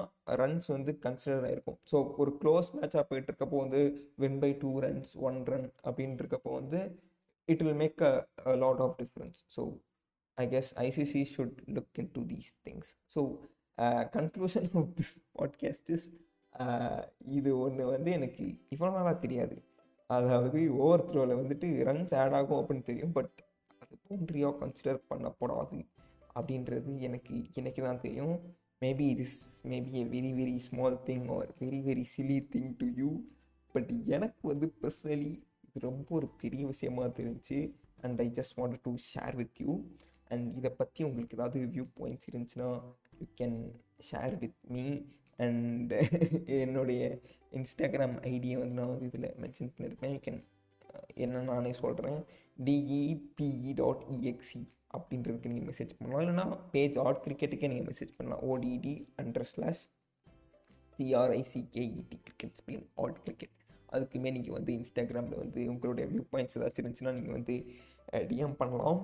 ரன்ஸ் 0.41 0.67
வந்து 0.67 0.91
கன்சிடர் 1.05 1.45
ஆகிருக்கும் 1.47 1.79
ஸோ 1.91 1.97
ஒரு 2.17 2.31
க்ளோஸ் 2.41 2.69
மேட்சாக 2.75 3.03
போயிட்டு 3.03 3.29
இருக்கப்போ 3.31 3.57
வந்து 3.63 3.81
win 4.17 4.39
by 4.39 4.51
two 4.61 4.69
runs 4.79 5.11
one 5.21 5.39
run 5.45 5.67
அப்படின்ட்டு 5.87 6.23
இருக்கப்போ 6.23 6.53
வந்து 6.53 6.81
it 7.47 7.63
will 7.63 7.79
make 7.81 8.03
a 8.03 8.55
lot 8.57 8.81
of 8.81 8.95
difference 9.01 9.39
so 9.55 9.63
I 10.37 10.45
guess 10.49 10.71
ICC 10.85 11.23
should 11.33 11.57
look 11.69 11.99
in 11.99 12.11
to 12.13 12.23
these 12.29 12.49
things 12.67 12.91
so 13.15 13.23
conclusion 14.15 14.69
of 14.75 14.91
this 14.99 15.15
podcast 15.33 15.91
is 15.91 16.07
இது 17.29 17.51
ஒன்று 17.59 17.83
வந்து 17.85 18.11
எனக்கு 18.11 18.43
இவ்வளோ 18.71 18.91
நாளாக 18.91 19.15
தெரியாது. 19.19 19.55
அதாவது 20.09 20.59
ஓவர் 20.77 21.07
த்ரோவில் 21.09 21.39
வந்துட்டு 21.39 21.67
ரன்ஸ் 21.83 22.13
ஆட் 22.15 22.35
ஆகும் 22.39 22.59
அப்படின்னு 22.59 22.85
தெரியும் 22.85 23.13
பட் 23.13 23.35
அது 23.81 23.93
பவுண்ட்ரியாக 24.03 24.57
கன்சிடர் 24.59 24.99
பண்ணப்படாது 25.09 25.79
அப்படின்றது 26.35 26.91
எனக்கு 26.99 27.35
எனக்கு 27.53 27.81
தான் 27.83 28.01
தெரியும் 28.01 28.35
maybe 28.81 29.07
is 29.15 29.37
maybe 29.63 29.91
a 29.99 30.05
very 30.07 30.31
very 30.33 30.55
small 30.59 30.97
thing 31.05 31.27
or 31.29 31.49
very 31.61 31.79
very 31.85 32.05
silly 32.15 32.37
thing 32.53 32.71
to 32.77 32.87
you 32.97 33.09
but 33.75 33.91
எனக்கு 34.07 34.41
வந்து 34.47 34.67
பர்சனலி 34.81 35.31
இது 35.67 35.85
ரொம்ப 35.87 36.07
ஒரு 36.15 36.27
பெரிய 36.41 36.63
விஷயமா 36.65 37.05
தெரிஞ்சு 37.19 37.59
and 38.01 38.19
I 38.21 38.27
just 38.39 38.57
want 38.59 38.79
to 38.83 38.93
share 39.09 39.35
with 39.35 39.61
you 39.61 39.73
and 40.31 40.47
இதை 40.57 40.71
பற்றி 40.71 41.01
உங்களுக்கு 41.03 41.37
ஏதாவது 41.37 41.59
வியூ 41.75 41.85
பாயிண்ட்ஸ் 41.99 42.29
இருந்துச்சுன்னா 42.29 42.69
you 43.19 43.27
can 43.41 43.57
share 44.09 44.35
with 44.39 44.59
me 44.69 44.85
and 45.39 45.93
என்னுடைய 46.63 47.01
இன்ஸ்டாகிராம் 47.59 48.15
ஐடியை 48.33 48.57
வந்து 48.61 48.77
நான் 48.79 48.91
வந்து 48.93 49.07
இதில் 49.11 49.33
மென்ஷன் 49.43 49.73
பண்ணியிருப்பேன் 49.75 50.13
யூ 50.15 50.21
கேன் 50.27 50.39
என்ன 51.23 51.41
நானே 51.51 51.71
சொல்கிறேன் 51.81 52.19
டிஇபிஇ 52.65 53.73
டாட் 53.81 54.03
இஎக்ஸி 54.15 54.61
அப்படின்றதுக்கு 54.95 55.51
நீங்கள் 55.51 55.69
மெசேஜ் 55.71 55.93
பண்ணலாம். 55.97 56.21
இல்லைனா 56.23 56.45
பேஜ் 56.73 56.97
ஆட் 57.05 57.21
கிரிக்கெட்டுக்கே 57.25 57.69
நீங்கள் 57.71 57.89
மெசேஜ் 57.91 58.11
பண்ணலாம். 58.17 58.43
OTT 58.51 58.93
under 59.21 59.47
slash 59.51 59.83
CRICKET 60.99 62.17
cricket 62.25 62.57
spin 62.59 62.85
add 63.03 63.19
cricket 63.25 63.55
அதுக்குமே 63.95 64.29
நீங்கள் 64.35 64.55
வந்து 64.57 64.71
இன்ஸ்டாகிராமில் 64.79 65.41
வந்து 65.43 65.61
உங்களுடைய 65.73 66.05
வியூ 66.11 66.23
பாயிண்ட்ஸ் 66.33 66.57
ஏதாச்சும் 66.57 66.81
இருந்துச்சுன்னா 66.81 67.13
நீங்கள் 67.17 67.37
வந்து 67.37 67.55
டிஎம் 68.29 68.55
பண்ணலாம். 68.61 69.01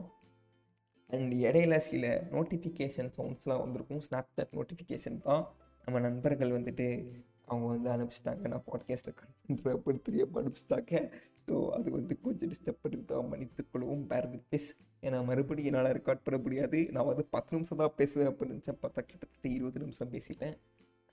அண்ட் 1.10 1.34
இடையில 1.46 1.76
சில 1.90 2.06
நோட்டிஃபிகேஷன் 2.36 3.12
சவுண்ட்ஸ்லாம் 3.18 3.64
வந்திருக்கும். 3.64 4.04
ஸ்னாப்சாட் 4.08 4.56
நோட்டிஃபிகேஷன் 4.60 5.18
தான். 5.28 5.44
நம்ம 5.86 6.00
நண்பர்கள் 6.08 6.56
வந்துட்டு 6.58 6.88
அவங்க 7.46 7.68
வந்து 7.74 7.90
அனுப்பிச்சிட்டாங்க. 7.94 8.48
நான் 8.48 8.66
பாட்காஸ்ட்டில் 8.68 9.18
கண்டுன்ற 9.22 9.96
தெரியாமல் 10.08 10.40
அனுப்பிச்சிட்டாங்க. 10.42 11.02
ஸோ 11.46 11.54
அது 11.76 11.88
வந்து 11.92 12.14
கொஞ்சம் 12.22 12.52
டிஸ்டர்ப் 12.52 12.82
பண்ணிட்டு 12.82 13.22
மன்னித்துக்கொள்ளவும் 13.30 14.04
பேர் 14.12 14.28
வித் 14.34 14.50
திஸ் 14.54 14.70
ஏன்னா 15.02 15.20
மறுபடியும் 15.26 15.70
என்னால் 15.72 15.96
ரெக்கார்ட் 15.98 16.26
பண்ண 16.26 16.38
முடியாது. 16.44 16.80
நான் 16.92 17.06
வந்து 17.06 17.26
பத்து 17.36 17.56
நிமிஷம் 17.56 17.82
தான் 17.84 17.96
பேசுவேன் 17.96 18.30
அப்படின்னு 18.32 18.56
நினச்சேன். 18.56 18.80
பார்த்தா 18.84 19.02
கிட்டத்தட்ட 19.10 19.50
இருபது 19.50 19.80
நிமிஷம் 19.80 20.12
பேசிட்டேன். 20.12 20.56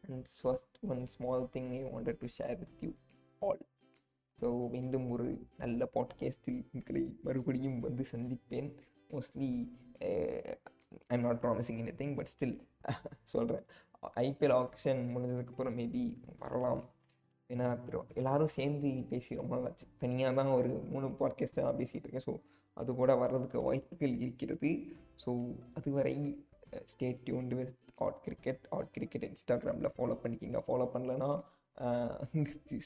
And 0.05 0.27
first 0.43 0.79
one 0.93 1.03
small 1.07 1.47
thing 1.55 1.71
I 1.79 1.81
wanted 1.95 2.21
to 2.23 2.29
share 2.39 2.59
with 2.59 2.83
you 2.85 2.91
all 3.39 3.63
so 4.39 4.49
மீண்டும் 4.75 5.07
ஒரு 5.11 5.27
நல்ல 5.57 5.89
பாட்காஸ்டில் 5.95 6.61
உங்களை 6.73 7.05
மறுபடியும் 7.23 7.81
வந்து 7.81 8.05
சந்திப்பேன். 8.13 8.71
Mostly 9.15 9.51
I 11.11 11.15
am 11.17 11.27
not 11.27 11.43
promising 11.45 11.81
anything 12.03 12.15
but 12.15 12.31
still 12.35 12.57
சொல்கிறேன் 13.35 13.65
ஐபிஎல் 14.27 14.55
ஆக்ஷன் 14.63 15.01
முடிஞ்சதுக்கப்புறம் 15.15 15.77
மேபி 15.81 16.03
வரலாம். 16.43 16.83
ஏன்னா 17.51 17.67
எல்லாரும் 18.21 18.55
சேர்ந்து 18.59 18.89
பேசி 19.11 19.41
ரொம்ப 19.41 19.53
நாளாச்சு. 19.57 19.87
தனியாக 20.03 20.35
தான் 20.39 20.53
ஒரு 20.59 20.71
மூணு 20.93 21.09
பாட்காஸ்ட் 21.21 21.61
தான் 21.61 21.81
பேசிகிட்டு 21.81 22.07
இருக்கேன். 22.07 22.27
ஸோ 22.29 22.35
அது 22.81 22.91
கூட 23.01 23.13
வர்றதுக்கு 23.23 23.59
வாய்ப்புகள் 23.69 24.15
இருக்கிறது. 24.25 24.71
ஸோ 25.25 25.31
அதுவரை 25.79 26.15
stay 26.93 27.09
tuned 27.27 27.57
with 27.59 27.77
at 28.05 28.19
cricket 28.25 28.65
at 28.77 28.91
cricket 28.97 29.27
இன்ஸ்டாகிராமில் 29.29 29.95
ஃபாலோ 29.97 30.17
பண்ணிக்கிங்க. 30.23 30.61
ஃபாலோ 30.67 30.87
பண்ணலன்னா 30.95 31.31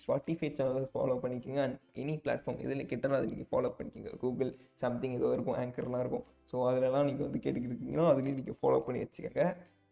ஸ்பாட்டிஃபை 0.01 0.49
சேனல் 0.59 0.87
ஃபாலோ 0.95 1.17
பண்ணிக்கோங்க. 1.23 1.61
அண்ட் 1.67 1.79
எனி 2.03 2.15
பிளாட்ஃபார்ம் 2.23 2.63
எதில் 2.65 2.89
கேட்டாலும் 2.93 3.19
அதை 3.19 3.29
நீங்கள் 3.33 3.51
ஃபாலோ 3.51 3.69
பண்ணிக்கோங்க. 3.79 4.13
கூகுள் 4.23 4.51
சம்திங் 4.83 5.17
ஏதோ 5.19 5.29
இருக்கும் 5.37 5.59
ஆங்கர்லாம் 5.63 6.03
இருக்கும். 6.05 6.25
ஸோ 6.51 6.57
அதிலலாம் 6.71 7.09
நீங்கள் 7.11 7.27
வந்து 7.29 7.43
கேட்டுக்கிட்டு 7.45 7.75
இருக்கீங்கன்னா 7.75 8.07
அதுலேயும் 8.13 8.41
நீங்கள் 8.41 8.59
ஃபாலோ 8.63 8.81
பண்ணி 8.87 9.01
வச்சுக்கோங்க. 9.05 9.45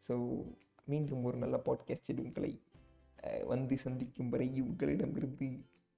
ஸோ 0.07 0.15
மீண்டும் 0.89 1.25
ஒரு 1.25 1.39
நல்ல 1.39 1.57
பாட்காஸ்டில் 1.57 2.25
உங்களை 2.25 2.61
வந்து 3.47 3.79
சந்திக்கும் 3.79 4.29
வரை 4.29 4.61
உங்களிடமிருந்து 4.61 5.49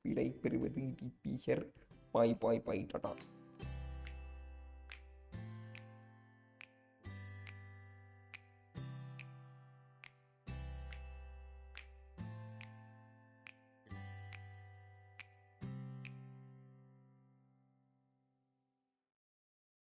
விடை 0.02 0.30
பெறுவது 0.30 0.80
டிபி 0.80 1.38
ஹெர் 1.46 1.64
பாய் 2.10 2.34
பாய் 2.34 2.60
பாய் 2.60 2.86
டாடா. 2.88 3.16